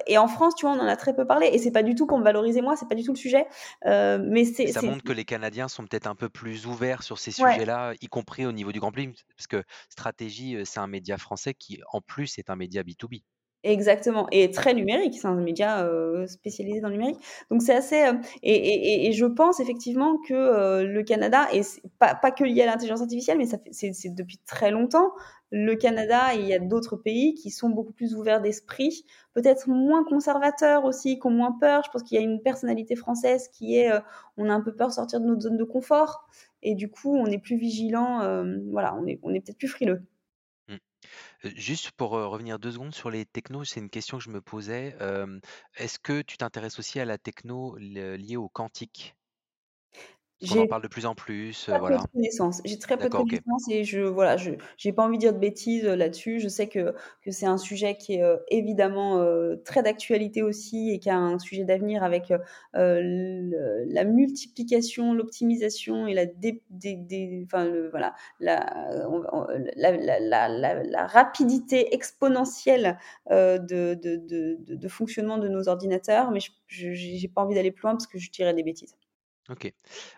[0.06, 1.48] et, en France, tu vois, on en a très peu parlé.
[1.52, 3.46] Et c'est pas du tout pour me valoriser moi, c'est pas du tout le sujet.
[3.84, 7.30] mais c'est ça montre que les Canadiens sont peut-être un peu plus ouverts sur ces
[7.30, 11.54] sujets-là, y compris au niveau du grand public, parce que Stratégie, c'est un média français
[11.54, 13.22] qui, en plus, est un média B2B.
[13.64, 17.20] Exactement, et très numérique, c'est un média euh, spécialisé dans le numérique.
[17.48, 18.02] Donc c'est assez...
[18.02, 21.60] Euh, et, et, et, je pense effectivement que euh, le Canada, et
[22.00, 25.12] pas, pas que lié à l'intelligence artificielle, mais c'est depuis très longtemps,
[25.52, 29.68] le Canada et il y a d'autres pays qui sont beaucoup plus ouverts d'esprit, peut-être
[29.68, 31.82] moins conservateurs aussi, qui ont moins peur.
[31.84, 33.92] Je pense qu'il y a une personnalité française qui est,
[34.38, 36.26] on a un peu peur de sortir de notre zone de confort,
[36.64, 40.02] et du coup on est plus vigilant, voilà, on est, on est peut-être plus frileux.
[41.44, 44.96] Juste pour, revenir deux secondes sur les technos, c'est une question que je me posais.
[45.76, 49.14] est-ce que tu t'intéresses aussi à la techno liée au quantique?
[50.50, 52.60] On en parle de plus en plus, très peu de connaissances.
[52.64, 55.38] J'ai très peu de connaissances et je voilà, je j'ai pas envie de dire de
[55.38, 56.40] bêtises, là-dessus.
[56.40, 59.24] Je sais que que c'est un sujet qui est, évidemment,
[59.64, 62.32] très d'actualité aussi et qui a un sujet d'avenir avec,
[62.74, 66.24] la multiplication, l'optimisation et la
[67.44, 68.98] enfin voilà, la
[69.76, 72.98] la la la rapidité exponentielle,
[73.30, 76.30] de de de de fonctionnement de nos ordinateurs.
[76.30, 78.96] Mais je j'ai pas envie d'aller plus loin parce que je dirais des bêtises.
[79.50, 79.72] OK.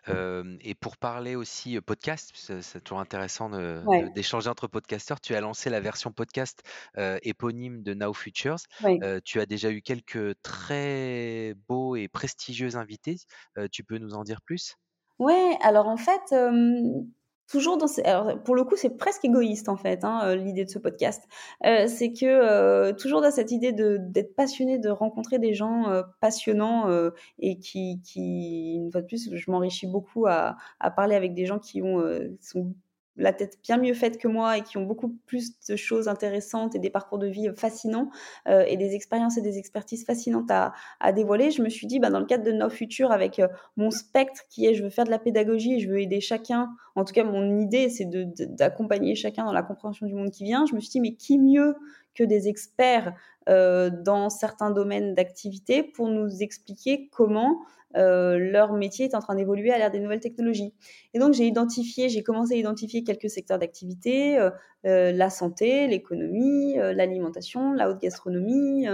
[0.06, 4.08] Hem et pour parler aussi, heu, podcast, c'est c'est toujours intéressant de de Ouais.
[4.08, 5.18] d'échanger entre podcasteurs.
[5.20, 6.62] Tu as lancé la version podcast,
[6.98, 8.58] heu, éponyme de Now Futures.
[8.80, 9.02] Oui.
[9.02, 13.16] Heu, tu as déjà eu quelques très beaux et prestigieux invités.
[13.58, 14.76] Heu, tu peux nous en dire plus?
[15.18, 17.08] Ouais, alors en fait, hem,
[17.48, 20.64] toujours dans ces alors pour le coup, c'est presque égoïste en fait, hein, heu, l'idée
[20.64, 21.24] de ce podcast.
[21.66, 26.02] Heu, c'est que, heu, toujours dans cette idée d'être passionné, de rencontrer des gens, heu,
[26.20, 31.14] passionnants, heu et qui qui une fois de plus, je m'enrichis beaucoup à à parler
[31.16, 32.00] avec des gens qui ont,
[32.40, 32.74] qui sont
[33.16, 36.74] la tête bien mieux faite que moi et qui ont beaucoup plus de choses intéressantes
[36.74, 38.10] et des parcours de vie, fascinants,
[38.48, 41.50] heu et des expériences et des expertises fascinantes à dévoiler.
[41.50, 44.42] Je me suis dit, bah, dans le cadre de Now Futures avec, heu, mon spectre
[44.50, 46.70] qui est je veux faire de la pédagogie je veux aider chacun.
[46.96, 50.64] En tout cas, mon idée, c'est d'accompagner chacun dans la compréhension du monde qui vient.
[50.66, 51.74] Je me suis dit: «Mais qui mieux
[52.14, 53.14] que des experts,
[53.48, 57.60] heu, dans certains domaines d'activité pour nous expliquer comment,
[57.96, 60.74] heu, leur métier est en train d'évoluer à l'ère des nouvelles technologies?»
[61.14, 64.50] et donc j'ai identifié j'ai commencé à identifier quelques secteurs d'activité, heu
[64.86, 68.86] heu, la santé, l'économie, l'alimentation, la haute gastronomie,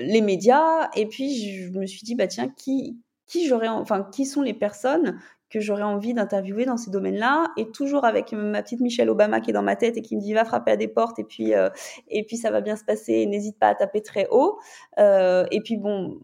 [0.00, 4.24] les médias et puis je me suis dit: «Bah, tiens, qui qui j'aurais enfin, qui
[4.24, 5.18] sont les personnes
[5.50, 9.50] que j'aurais envie d'interviewer dans ces domaines-là?» et toujours avec ma petite Michelle Obama qui
[9.50, 11.54] est dans ma tête et qui me dit: «Va frapper à des portes et puis,
[11.54, 11.70] heu
[12.08, 14.58] et puis ça va bien se passer, n'hésite pas à taper très haut».
[14.98, 16.20] Heu et puis bon,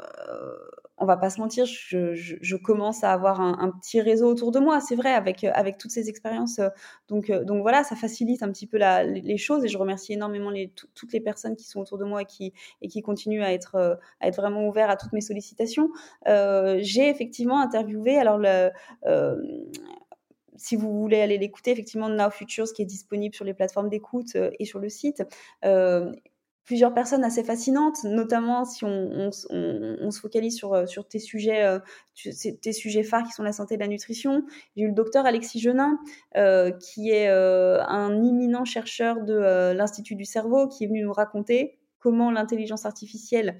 [0.00, 0.04] heu,
[0.98, 4.80] on va pas se mentir, je commence à avoir un petit réseau autour de moi,
[4.80, 6.70] c'est vrai, avec, heu, avec toutes ces expériences, heu,
[7.08, 10.52] donc heu, donc voilà, ça facilite un petit peu les choses et je remercie énormément
[10.94, 13.98] toutes les personnes qui sont autour de moi et qui et qui continuent à être,
[14.20, 15.90] à être vraiment ouverts à toutes mes sollicitations.
[16.26, 18.38] J'ai effectivement interviewé alors
[20.56, 24.36] si vous voulez aller l'écouter, effectivement, Now Futures qui est disponible sur les plateformes d'écoute,
[24.58, 25.22] et sur le site.
[26.66, 31.78] Plusieurs personnes assez fascinantes, notamment si on se focalise sur, sur tes sujets,
[32.14, 34.44] c'est tes sujets phares qui sont la santé et la nutrition.
[34.76, 35.98] J'ai eu le docteur Alexis Genin,
[36.36, 41.78] heu, qui est, un imminent chercheur de, l'Institut du cerveau, qui est venu nous raconter
[42.00, 43.58] comment l'intelligence artificielle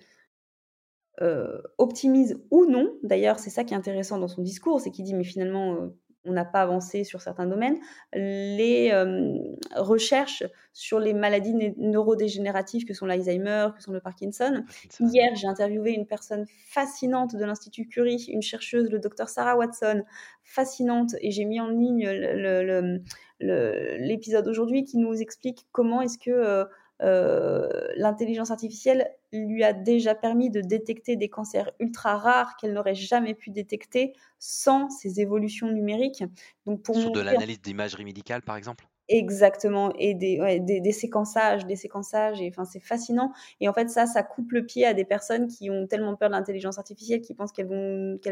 [1.78, 5.14] optimise ou non, d'ailleurs, c'est ça qui est intéressant dans son discours, c'est qu'il dit:
[5.14, 5.90] «Mais finalement,
[6.26, 7.78] on n'a pas avancé sur certains domaines»,
[8.12, 14.62] les, hem, recherches sur les maladies né neurodégénératives que sont l'Alzheimer, que sont le Parkinson.
[14.66, 15.04] Parkinson.
[15.12, 20.02] Hier, j'ai interviewé une personne fascinante de l'Institut Curie, une chercheuse, le docteur Sarah Watson,
[20.42, 23.02] fascinante et j'ai mis en ligne le le le,
[23.40, 26.66] le l'épisode aujourd'hui qui nous explique comment est-ce que, heu
[27.02, 32.94] heu, l'intelligence artificielle lui a déjà permis de détecter des cancers ultra rares qu'elle n'aurait
[32.94, 36.24] jamais pu détecter sans ces évolutions numériques.
[36.66, 38.88] Donc pour Sur de l'analyse d'imagerie médicale, par exemple?
[39.08, 43.30] Exactement et des ouais, des des séquençages des séquençages et enfin, c'est fascinant
[43.60, 46.28] et en fait, ça, ça coupe le pied à des personnes qui ont tellement peur
[46.28, 47.68] de l'intelligence artificielle, qui pensent qu'elle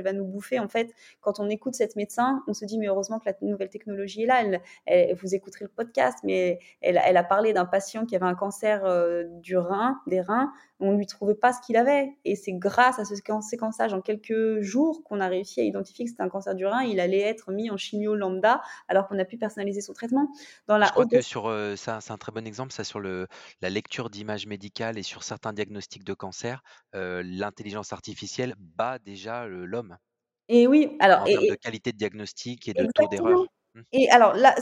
[0.02, 0.58] va nous bouffer.
[0.58, 3.68] En fait, quand on écoute cette médecin, on se dit: «Mais heureusement que la nouvelle
[3.68, 4.42] technologie est là».
[4.42, 8.26] Elle elle vous écouterez le podcast, mais elle elle a parlé d'un patient qui avait
[8.26, 10.52] un cancer, heu, du rein des reins.
[10.80, 14.00] On lui trouvait pas ce qu'il avait et c'est grâce à ce séquen séquençage en
[14.00, 16.82] quelques jours qu'on a réussi à identifier que c'était un cancer du rein.
[16.82, 20.28] Il allait être mis en chimio lambda alors qu'on a pu personnaliser son traitement.
[20.68, 23.26] Dans Je crois haute que sur, ça c'est un très bon exemple, ça sur le
[23.60, 26.62] la lecture d'images médicales et sur certains diagnostics de cancer,
[26.94, 29.96] heu, l'intelligence artificielle bat déjà, l'homme
[30.48, 33.46] Et oui, alors en termes et de qualité de diagnostic et de taux d'erreur.
[33.74, 33.84] Mmh.
[33.92, 34.54] et alors là,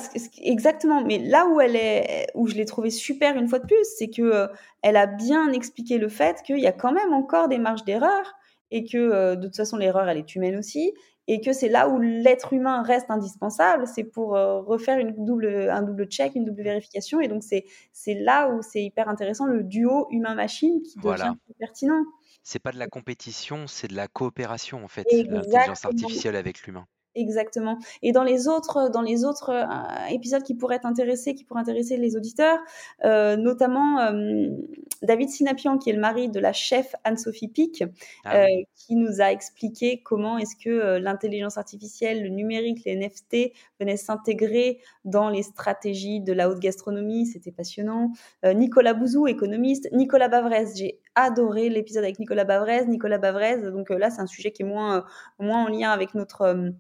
[0.43, 3.79] exactement, mais là où elle est où je l'ai trouvée super une fois de plus,
[3.99, 4.49] c'est que, heu,
[4.83, 8.35] elle a bien expliqué le fait qu'il y a quand même encore des marges d'erreur
[8.71, 8.99] et que,
[9.33, 10.93] heu, de toute façon l'erreur elle est humaine aussi
[11.29, 15.71] et que c'est là où l'être humain reste indispensable, c'est pour, heu, refaire une double,
[15.71, 16.65] un double check, une double Mmh.
[16.65, 21.33] vérification et donc c'est c'est là où c'est hyper intéressant, le duo humain-machine qui devient
[21.35, 21.37] Voilà.
[21.47, 22.03] plus pertinent.
[22.45, 26.87] C'est pas de la compétition, c'est de la coopération en fait, l'intelligence artificielle avec l'humain.
[27.15, 31.61] Exactement et dans les autres dans les autres, heu, épisodes qui pourraient t'intéresser, qui pourraient
[31.61, 32.59] intéresser les auditeurs,
[33.05, 34.57] heu, notamment, hem,
[35.03, 37.85] David Sinapian qui est le mari de la chef Anne-Sophie Pic,
[38.25, 38.65] Ah oui.
[38.77, 44.79] qui nous a expliqué comment est-ce que, l'intelligence artificielle, le numérique, les NFT venaient s'intégrer
[45.05, 48.13] dans les stratégies de la haute gastronomie, c'était passionnant.
[48.45, 52.87] Nicolas Bouzou, économiste, Nicolas Bavrez, j'ai adoré l'épisode avec Nicolas Bavrez.
[52.87, 55.05] Nicolas Bavrez, donc là, c'est un sujet qui est moins,
[55.39, 56.73] moins en lien avec notre,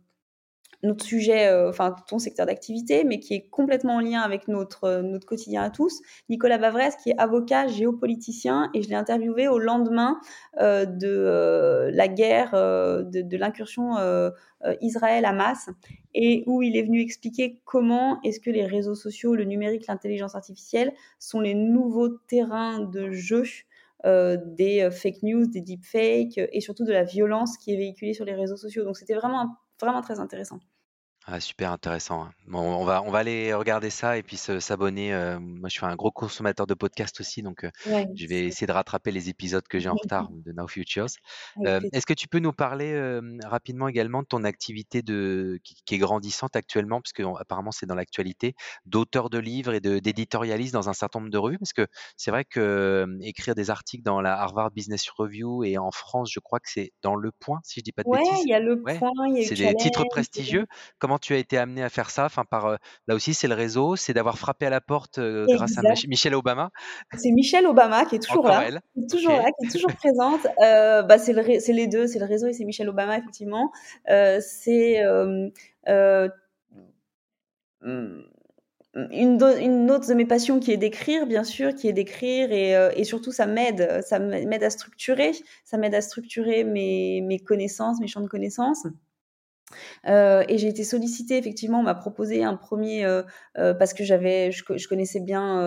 [0.82, 5.00] notre sujet, heu, enfin ton secteur d'activité, mais qui est complètement en lien avec notre,
[5.02, 6.00] notre quotidien à tous.
[6.28, 10.18] Nicolas Bavrez qui est avocat géopoliticien et je l'ai interviewé au lendemain,
[10.60, 13.96] heu, de, la guerre, de l'incursion,
[14.80, 15.70] Israël-Hamas
[16.14, 20.34] et où il est venu expliquer comment est-ce que les réseaux sociaux, le numérique, l'intelligence
[20.34, 23.44] artificielle sont les nouveaux terrains de jeu,
[24.04, 28.34] des fake news, des deepfakes et surtout de la violence qui est véhiculée sur les
[28.34, 28.84] réseaux sociaux.
[28.84, 30.58] Donc c'était vraiment, vraiment très intéressant.
[31.26, 32.24] Ah, super intéressant.
[32.24, 32.32] Hein.
[32.48, 35.14] Bon, on va, on va aller regarder ça et puis s'abonner.
[35.14, 37.70] Euh, moi, je suis un gros consommateur de podcasts aussi, donc euh,
[38.16, 41.06] je vais essayer de rattraper les épisodes que j'ai en retard de Now Futures.
[41.64, 45.98] Euh, est-ce que tu peux nous parler rapidement également de ton activité de, qui, est
[45.98, 48.54] grandissante actuellement, parce que apparemment c'est dans l'actualité,
[48.86, 52.44] d'auteur de livres et d'éditorialiste dans un certain nombre de revues, parce que c'est vrai
[52.44, 56.70] que écrire des articles dans la Harvard Business Review et en France, je crois que
[56.70, 58.44] c'est dans Le Point, si je dis pas de Ouais, bêtises.
[58.44, 60.66] il y a Le Point, il y a C'est des titres prestigieux.
[61.12, 62.24] Comment tu as été amené à faire ça?
[62.24, 65.44] Enfin, par, euh, Là aussi, c'est le réseau, c'est d'avoir frappé à la porte euh,
[65.46, 66.70] grâce à Michelle Obama?
[67.18, 70.46] C'est Michelle Obama qui est toujours là, qui est toujours là, qui est toujours présente.
[70.64, 73.70] Euh, bah, c'est les deux, c'est le réseau et c'est Michelle Obama effectivement.
[74.06, 75.50] c'est hmm,
[78.94, 82.72] une, une, autre de mes passions qui est d'écrire, bien sûr, qui est d'écrire et,
[82.98, 85.32] et, surtout ça m'aide, ça m'aide à structurer,
[85.66, 88.86] ça m'aide à structurer mes, mes connaissances, mes champs de connaissances.
[90.06, 93.22] Euh, et j'ai été sollicitée, effectivement, on m'a proposé un premier, euh,
[93.58, 95.60] euh, parce que j'avais, je, je, connaissais bien,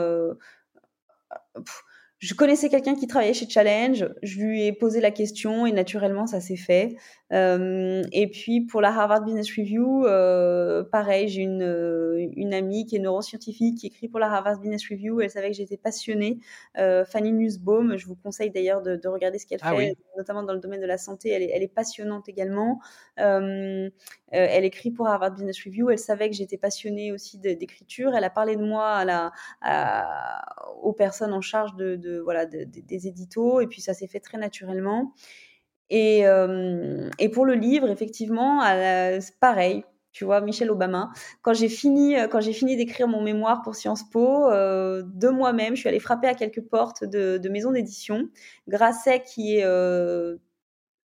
[2.20, 6.28] je connaissais quelqu'un qui travaillait chez Challenge, je lui ai posé la question et naturellement
[6.28, 6.95] ça s'est fait.
[7.34, 12.86] Euh, et puis pour la Harvard Business Review, euh, pareil, j'ai une, euh, une amie
[12.86, 15.20] qui est neuroscientifique qui écrit pour la Harvard Business Review.
[15.22, 16.39] Elle savait que j'étais passionnée.
[16.76, 20.53] Fanny Nussbaum, je vous conseille d'ailleurs de, de, regarder ce qu'elle ah fait, notamment dans
[20.53, 21.30] le domaine de la santé.
[21.30, 22.80] Elle est, elle est passionnante également.
[24.36, 25.90] Elle écrit pour Harvard Business Review.
[25.90, 28.14] Elle savait que j'étais passionnée aussi d'écriture.
[28.16, 29.04] Elle a parlé de moi
[30.82, 33.62] aux personnes en charge des éditos.
[33.62, 35.14] Et puis ça s'est fait très naturellement.
[35.90, 36.24] Et,
[37.20, 38.62] et pour le livre, effectivement,
[39.40, 39.84] pareil.
[40.16, 41.12] Tu vois, Michelle Obama.
[41.42, 42.16] Quand j'ai fini,
[42.54, 46.34] fini d'écrire mon mémoire pour Sciences Po, euh, de moi-même, je suis allée frapper à
[46.34, 48.30] quelques portes de, de maisons d'édition.
[48.70, 50.38] Grasset, qui est euh,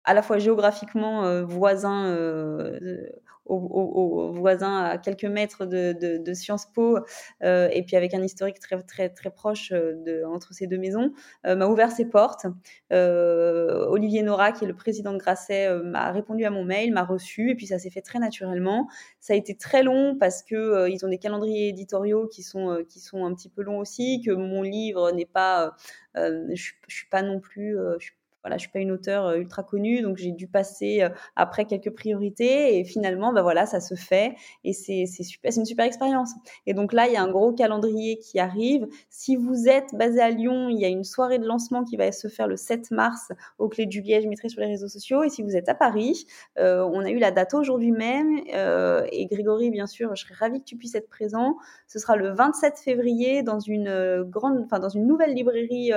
[0.04, 2.06] à la fois géographiquement euh, voisin
[3.50, 7.00] aux, voisins à quelques mètres de, Sciences Po
[7.44, 10.78] euh, et puis avec un historique très très très proche euh, de, entre ces deux
[10.78, 11.12] maisons,
[11.46, 12.46] euh, m'a ouvert ses portes.
[12.92, 17.50] Olivier Nora, qui est le président de Grasset, m'a répondu à mon mail, m'a reçu
[17.50, 18.88] et puis ça s'est fait très naturellement.
[19.20, 23.00] Ça a été très long parce que ils ont des calendriers éditoriaux qui sont qui
[23.00, 25.76] sont un petit peu longs aussi, que mon livre n'est pas,
[26.16, 28.12] je, je suis pas non plus, je
[28.44, 32.78] voilà, je suis pas une auteure ultra connue, donc j'ai dû passer après quelques priorités
[32.78, 36.32] et finalement, bah voilà, ça se fait et c'est super, c'est une super expérience.
[36.66, 38.88] Et donc là, il y a un gros calendrier qui arrive.
[39.10, 42.12] Si vous êtes basé à Lyon, il y a une soirée de lancement qui va
[42.12, 45.24] se faire le 7 mars au Clé du Liège, je mettrai sur les réseaux sociaux.
[45.24, 46.26] Et si vous êtes à Paris,
[46.58, 50.36] euh, on a eu la date aujourd'hui même euh, et Grégory, bien sûr, je serais
[50.36, 51.58] ravie que tu puisses être présent.
[51.88, 55.92] Ce sera le 27 février dans une grande, enfin dans une nouvelle librairie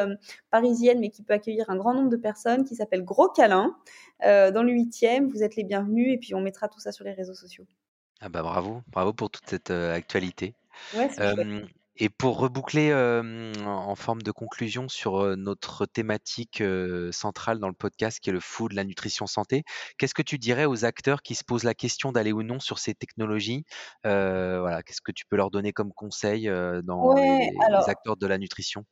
[0.50, 2.31] parisienne, mais qui peut accueillir un grand nombre de personnes
[2.66, 3.76] qui s'appelle Gros Câlin
[4.24, 5.30] euh, dans le 8e.
[5.30, 7.64] Vous êtes les bienvenus et puis on mettra tout ça sur les réseaux sociaux.
[8.20, 10.54] Ah bah bravo, bravo pour toute cette euh, actualité.
[11.96, 16.62] et pour reboucler en forme de conclusion sur notre thématique
[17.10, 19.62] centrale dans le podcast qui est le food, la nutrition santé,
[19.98, 22.78] qu'est-ce que tu dirais aux acteurs qui se posent la question d'aller ou non sur
[22.78, 23.64] ces technologies?
[24.04, 26.46] Voilà, qu'est-ce que tu peux leur donner comme conseil
[26.82, 27.50] dans les,
[27.86, 28.86] acteurs de la nutrition?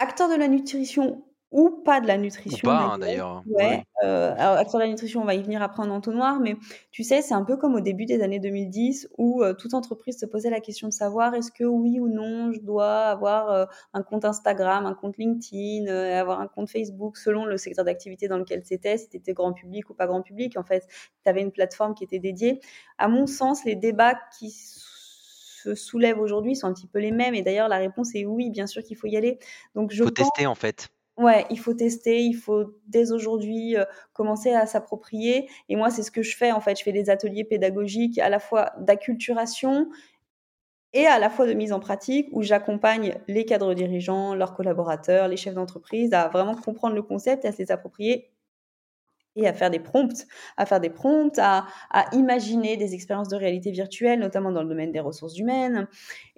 [0.00, 2.68] Acteurs de la nutrition, ou pas de la nutrition.
[2.68, 3.42] Ou pas, hein, d'ailleurs.
[3.46, 3.84] Ouais.
[4.04, 6.56] Euh, alors, sur la nutrition, on va y venir après en entonnoir, mais
[6.90, 10.18] tu sais, c'est un peu comme au début des années 2010 où euh, toute entreprise
[10.18, 13.64] se posait la question de savoir est-ce que oui ou non je dois avoir euh,
[13.94, 18.28] un compte Instagram, un compte LinkedIn, euh, avoir un compte Facebook selon le secteur d'activité
[18.28, 20.56] dans lequel c'était, si c'était grand public ou pas grand public.
[20.58, 20.86] En fait,
[21.24, 22.60] tu avais une plateforme qui était dédiée.
[22.98, 27.34] À mon sens, les débats qui se soulèvent aujourd'hui sont un petit peu les mêmes.
[27.34, 29.38] Et d'ailleurs, la réponse est oui, bien sûr qu'il faut y aller.
[29.74, 30.88] Donc, je faut tester en fait.
[31.18, 35.48] Ouais, il faut tester, il faut dès aujourd'hui euh, commencer à s'approprier.
[35.68, 36.78] Et moi, c'est ce que je fais en fait.
[36.78, 39.88] Je fais des ateliers pédagogiques à la fois d'acculturation
[40.92, 45.28] et à la fois de mise en pratique où j'accompagne les cadres dirigeants, leurs collaborateurs,
[45.28, 48.30] les chefs d'entreprise à vraiment comprendre le concept et à se les approprier
[49.46, 50.26] à faire des prompts,
[50.56, 51.66] à faire des prompts, à,
[52.12, 55.86] imaginer des expériences de réalité virtuelle, notamment dans le domaine des ressources humaines.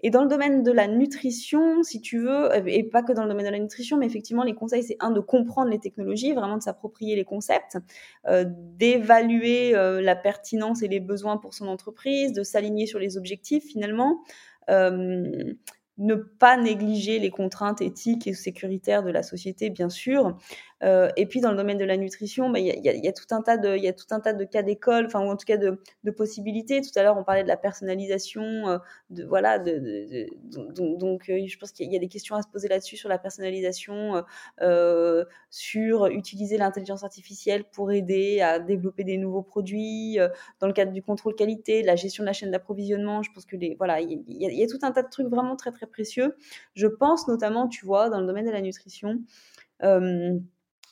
[0.03, 3.23] Et dans le domaine de la nutrition, si tu veux, euh, et pas que dans
[3.23, 6.33] le domaine de la nutrition, mais effectivement, les conseils, c'est un, de comprendre les technologies,
[6.33, 7.79] vraiment de s'approprier les concepts,
[8.27, 13.17] euh, d'évaluer euh, la pertinence et les besoins pour son entreprise, de s'aligner sur les
[13.17, 14.21] objectifs finalement
[16.01, 20.37] ne pas négliger les contraintes éthiques et sécuritaires de la société, bien sûr,
[20.83, 24.45] et puis dans le domaine de la nutrition, il y, a, tout un tas de,
[24.45, 25.79] cas d'école, enfin ou en tout cas de,
[26.11, 26.81] possibilités.
[26.81, 28.81] Tout à l'heure, on parlait de la personnalisation,
[29.29, 30.27] voilà, de, de
[30.97, 34.25] donc, je pense qu'il y a des questions à se poser là-dessus sur la personnalisation,
[35.51, 40.19] sur utiliser l'intelligence artificielle pour aider à développer des nouveaux produits,
[40.61, 43.23] dans le cadre du contrôle qualité, de la gestion de la chaîne d'approvisionnement.
[43.23, 45.73] Je pense que les, voilà, il y, a tout un tas de trucs vraiment très
[45.73, 46.37] très précieux.
[46.75, 49.21] Je pense notamment, tu vois, dans le domaine de la nutrition.
[49.83, 50.39] Euh,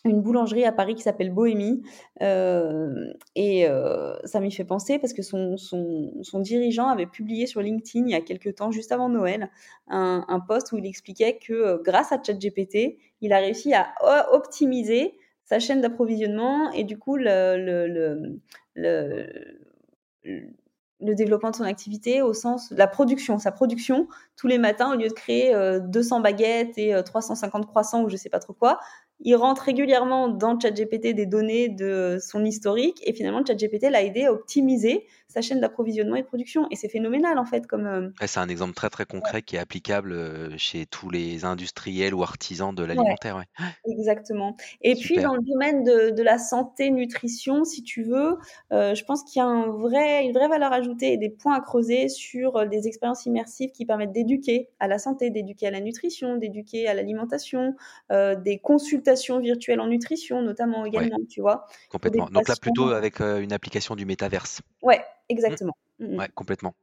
[0.09, 1.83] une boulangerie à Paris qui s'appelle Bohémie.
[2.23, 7.47] Euh, et euh, ça m'y fait penser parce que son, son, son, dirigeant avait publié
[7.47, 9.51] sur LinkedIn il y a quelques temps, juste avant Noël,
[9.89, 13.95] un, un post où il expliquait que grâce à ChatGPT, il a réussi à
[14.33, 18.41] optimiser sa chaîne d'approvisionnement et du coup le, le,
[18.75, 19.27] le,
[21.01, 24.93] le développement de son activité au sens de la production, sa production tous les matins
[24.93, 28.79] au lieu de créer 200 baguettes et 350 croissants ou je sais pas trop quoi,
[29.21, 34.27] il rentre régulièrement dans ChatGPT des données de son historique et finalement ChatGPT l'a aidé
[34.27, 38.09] à optimiser sa chaîne d'approvisionnement et de production et c'est phénoménal en fait comme euh,
[38.27, 42.23] c'est un exemple très très concret qui est applicable euh, chez tous les industriels ou
[42.23, 43.45] artisans de l'alimentaire ouais.
[43.93, 45.07] exactement et Super.
[45.07, 48.39] puis dans le domaine de, de, la santé nutrition si tu veux
[48.73, 51.57] euh, je pense qu'il y a un vrai, une vraie valeur ajoutée et des points
[51.57, 55.81] à creuser sur des expériences immersives qui permettent d'éduquer à la santé d'éduquer à la
[55.81, 57.75] nutrition d'éduquer à l'alimentation
[58.11, 59.08] des consultations
[59.41, 61.67] virtuelle en nutrition, notamment également, ouais, tu vois.
[61.91, 62.27] Complètement.
[62.27, 64.61] Donc là, plutôt avec euh, une application du métaverse.
[64.83, 65.75] Ouais, exactement.
[65.99, 66.19] Mmh.
[66.19, 66.75] Ouais, complètement.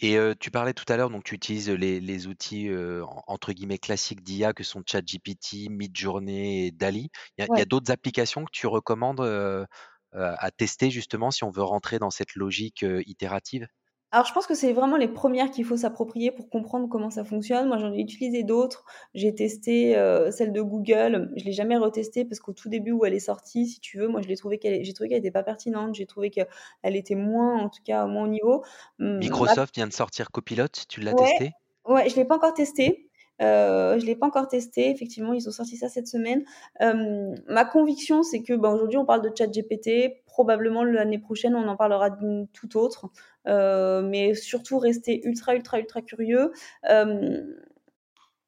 [0.00, 3.52] Et euh, tu parlais tout à l'heure, donc tu utilises les, les outils euh, entre
[3.52, 7.10] guillemets classiques d'IA que sont ChatGPT, Midjourney et Dali.
[7.38, 7.62] Il y a, Ouais.
[7.62, 9.64] a d'autres applications que tu recommandes euh,
[10.12, 13.66] à tester justement si on veut rentrer dans cette logique itérative?
[14.14, 17.24] Alors, je pense que c'est vraiment les premières qu'il faut s'approprier pour comprendre comment ça
[17.24, 17.66] fonctionne.
[17.66, 18.84] Moi, j'en ai utilisé d'autres.
[19.12, 21.32] J'ai testé euh, celle de Google.
[21.34, 24.06] Je l'ai jamais retestée parce qu'au tout début où elle est sortie, si tu veux,
[24.06, 25.96] moi, je l'ai trouvé qu'elle, j'ai trouvé qu'elle n'était pas pertinente.
[25.96, 26.46] J'ai trouvé qu'elle
[26.84, 28.62] était moins, en tout cas, moins au niveau.
[29.00, 30.68] Hum, Microsoft vient de sortir Copilot.
[30.88, 31.52] Tu l'as ouais, testé?
[31.84, 33.10] Ouais, je l'ai pas encore testé.
[33.42, 34.90] Euh, je l'ai pas encore testé.
[34.90, 36.44] Effectivement, ils ont sorti ça cette semaine.
[36.82, 40.22] Euh, ma conviction, c'est que bah, aujourd'hui, on parle de ChatGPT.
[40.26, 43.10] Probablement l'année prochaine, on en parlera d'une tout autre.
[43.46, 46.52] Euh, mais surtout, rester ultra, ultra, ultra curieux.
[46.90, 47.42] Euh,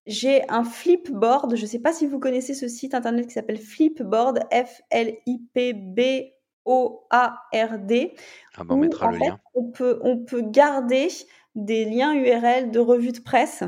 [0.06, 1.56] j'ai un Flipboard.
[1.56, 4.40] Je sais pas si vous connaissez ce site internet qui s'appelle Flipboard.
[4.52, 6.00] F-L-I-P-B.
[6.68, 8.14] O-A-R-D.
[8.56, 9.38] Ah bah, on où, mettra en le fait, lien.
[9.54, 11.08] on peut, on peut garder
[11.54, 13.62] des liens URL de revues de presse.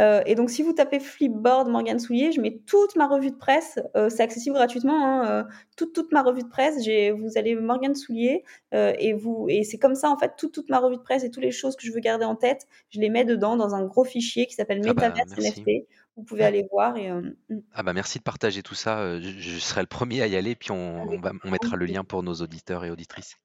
[0.00, 3.36] Euh, et donc, si vous tapez Flipboard Morgane Soulier, je mets toute ma revue de
[3.36, 3.78] presse.
[3.96, 5.04] Euh, c'est accessible gratuitement.
[5.04, 5.44] Hein, euh,
[5.76, 6.82] toute, toute ma revue de presse.
[6.84, 10.68] J'ai, vous allez Morgane Soulier et vous et c'est comme ça en fait toute, toute
[10.68, 13.00] ma revue de presse et toutes les choses que je veux garder en tête, je
[13.00, 15.38] les mets dedans dans un gros fichier qui s'appelle Ah bah, Metaverse.
[15.38, 15.86] NFT.
[16.16, 17.34] Vous pouvez aller voir et mm,
[17.72, 19.18] Ah bah merci de partager tout ça.
[19.18, 22.04] Je, je serai le premier à y aller, puis on, va, on mettra le lien
[22.04, 23.36] pour nos auditeurs et auditrices.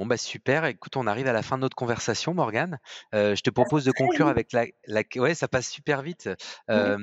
[0.00, 2.78] Bon bah super, écoute, on arrive à la fin de notre conversation, Morgane.
[3.14, 5.02] Euh, je te propose de conclure avec la, la...
[5.16, 6.30] Ouais, ça passe super vite.
[6.70, 6.96] Ouais.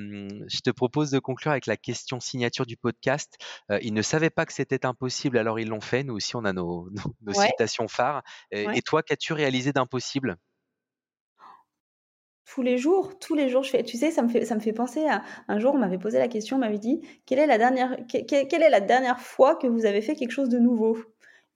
[0.48, 3.36] Je te propose de conclure avec la question signature du podcast.
[3.70, 6.04] Euh, ils ne savaient pas que c'était impossible, alors ils l'ont fait.
[6.04, 7.45] Nous aussi, on a nos, nos, nos Ouais.
[7.50, 8.24] citations phares.
[8.50, 8.80] Et, Ouais.
[8.80, 10.38] et toi, qu'as-tu réalisé d'impossible?
[12.45, 13.84] Tous les jours, tous les jours, je fais.
[13.84, 16.18] Tu sais, ça me fait, ça me fait penser à un jour, on m'avait posé
[16.18, 19.20] la question, on m'avait dit quelle est la dernière, que- que- quelle est la dernière
[19.20, 20.98] fois que vous avez fait quelque chose de nouveau?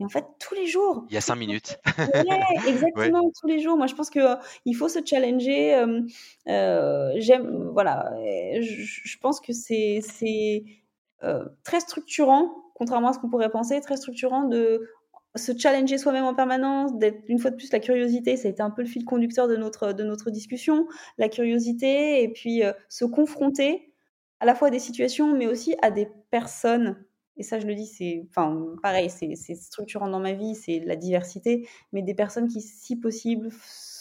[0.03, 1.79] En fait, tous les jours, Il y a cinq minutes.
[1.97, 2.69] Ouais, Ouais.
[2.69, 3.77] exactement, tous les jours.
[3.77, 4.35] Moi, je pense que euh,
[4.65, 5.75] il faut se challenger.
[5.75, 6.01] euh,
[6.47, 8.11] euh, j'aime, voilà.
[8.59, 10.01] Je, je pense que c'est
[11.63, 14.89] très structurant, contrairement à ce qu'on pourrait penser, très structurant de
[15.35, 18.61] se challenger soi-même en permanence, d'être une fois de plus la curiosité, ça a été
[18.61, 20.87] un peu le fil conducteur de notre de notre discussion,
[21.17, 23.93] la curiosité et puis euh, se confronter
[24.41, 27.05] à la fois à des situations, mais aussi à des personnes.
[27.41, 28.27] Et ça, je le dis, c'est,
[28.83, 33.49] pareil, c'est structurant dans ma vie, c'est la diversité, mais des personnes qui, si possible,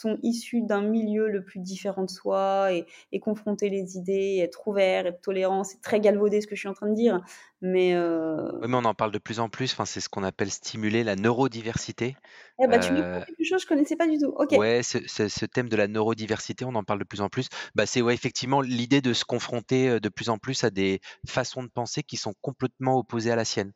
[0.00, 4.66] sont issues d'un milieu le plus différent de soi et, et confronter les idées, être
[4.68, 5.64] ouvert, être tolérant.
[5.64, 7.20] C'est très galvaudé ce que je suis en train de dire,
[7.60, 9.72] mais euh, Oui, mais on en parle de plus en plus.
[9.72, 12.20] Enfin, c'est ce qu'on appelle stimuler la neurodiversité.
[12.62, 14.32] eh ben, tu me Euh, prends quelque chose je connaissais pas du tout.
[14.36, 14.52] Ok.
[14.52, 17.48] Ouais, ce, ce- ce thème de la neurodiversité, on en parle de plus en plus.
[17.76, 21.00] Bah, c'est ouais, effectivement l'idée de se confronter euh, de plus en plus à des
[21.26, 23.72] façons de penser qui sont complètement opposées à la sienne.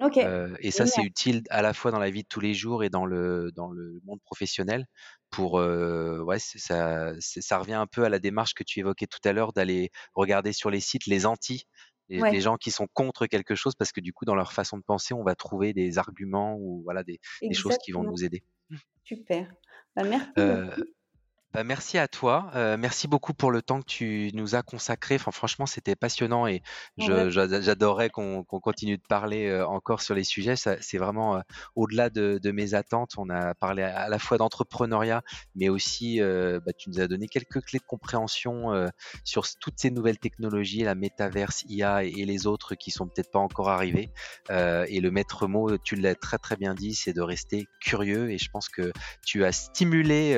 [0.00, 0.18] Ok.
[0.18, 1.06] Euh, et ça, c'est Génial.
[1.08, 3.70] utile à la fois dans la vie de tous les jours et dans le, dans
[3.70, 4.86] le monde professionnel.
[5.30, 8.80] Pour, euh, ouais, c'est- ça, c'est- ça revient un peu à la démarche que tu
[8.80, 11.66] évoquais tout à l'heure d'aller regarder sur les sites les anti,
[12.08, 12.40] les, Ouais.
[12.40, 15.14] gens qui sont contre quelque chose, parce que du coup, dans leur façon de penser,
[15.14, 18.12] on va trouver des arguments ou voilà des, des choses qui vont Exactement.
[18.12, 18.44] nous aider.
[19.04, 19.52] Super.
[19.96, 20.82] Bah, merci Euh, beaucoup.
[21.56, 22.50] Bah, merci à toi.
[22.54, 25.14] Euh, merci beaucoup pour le temps que tu nous as consacré.
[25.14, 26.60] Enfin, franchement, c'était passionnant et
[26.98, 30.54] j'adorais qu'on continue de parler euh, encore sur les sujets.
[30.56, 31.40] C'est vraiment euh,
[31.74, 33.12] au-delà de, mes attentes.
[33.16, 35.22] On a parlé à, la fois d'entrepreneuriat,
[35.54, 38.90] mais aussi, bah, tu nous as donné quelques clés de compréhension
[39.24, 43.38] sur toutes ces nouvelles technologies, la métaverse, IA et, les autres qui sont peut-être pas
[43.38, 44.10] encore arrivés.
[44.50, 48.30] et le maître mot, tu l'as très très bien dit, c'est de rester curieux.
[48.30, 48.92] Et je pense que
[49.24, 50.36] tu as stimulé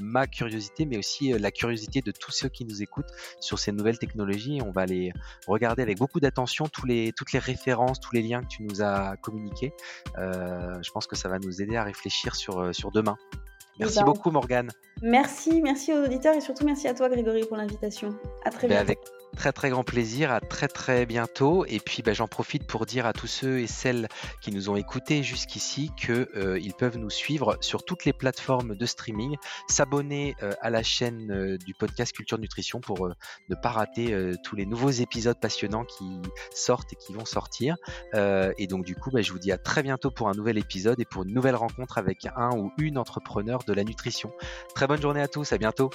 [0.00, 0.55] ma curiosité
[0.86, 4.60] mais aussi euh, la curiosité de tous ceux qui nous écoutent sur ces nouvelles technologies.
[4.62, 5.12] On va les
[5.46, 9.72] regarder avec beaucoup d'attention toutes les références, tous les liens que tu nous as communiqués.
[10.18, 13.16] Euh, je pense que ça va nous aider à réfléchir sur, euh, sur demain.
[13.78, 14.70] Merci beaucoup Morgane.
[15.02, 18.14] Merci, merci aux auditeurs et surtout merci à toi Grégory pour l'invitation.
[18.44, 19.00] À très ben, bientôt
[19.36, 21.64] très très grand plaisir, à très très bientôt.
[21.66, 24.08] Et puis ben, j'en profite pour dire à tous ceux et celles
[24.40, 28.86] qui nous ont écoutés jusqu'ici qu'ils euh, peuvent nous suivre sur toutes les plateformes de
[28.86, 29.36] streaming,
[29.68, 33.08] s'abonner euh, à la chaîne euh, du podcast Culture Nutrition pour
[33.48, 36.20] ne pas rater tous les nouveaux épisodes passionnants qui
[36.54, 37.76] sortent et qui vont sortir.
[38.14, 40.98] et donc du coup, ben, je vous dis à très bientôt pour un nouvel épisode
[40.98, 44.32] et pour une nouvelle rencontre avec un ou une entrepreneur de la nutrition.
[44.74, 45.90] Très bonne journée à tous, à bientôt.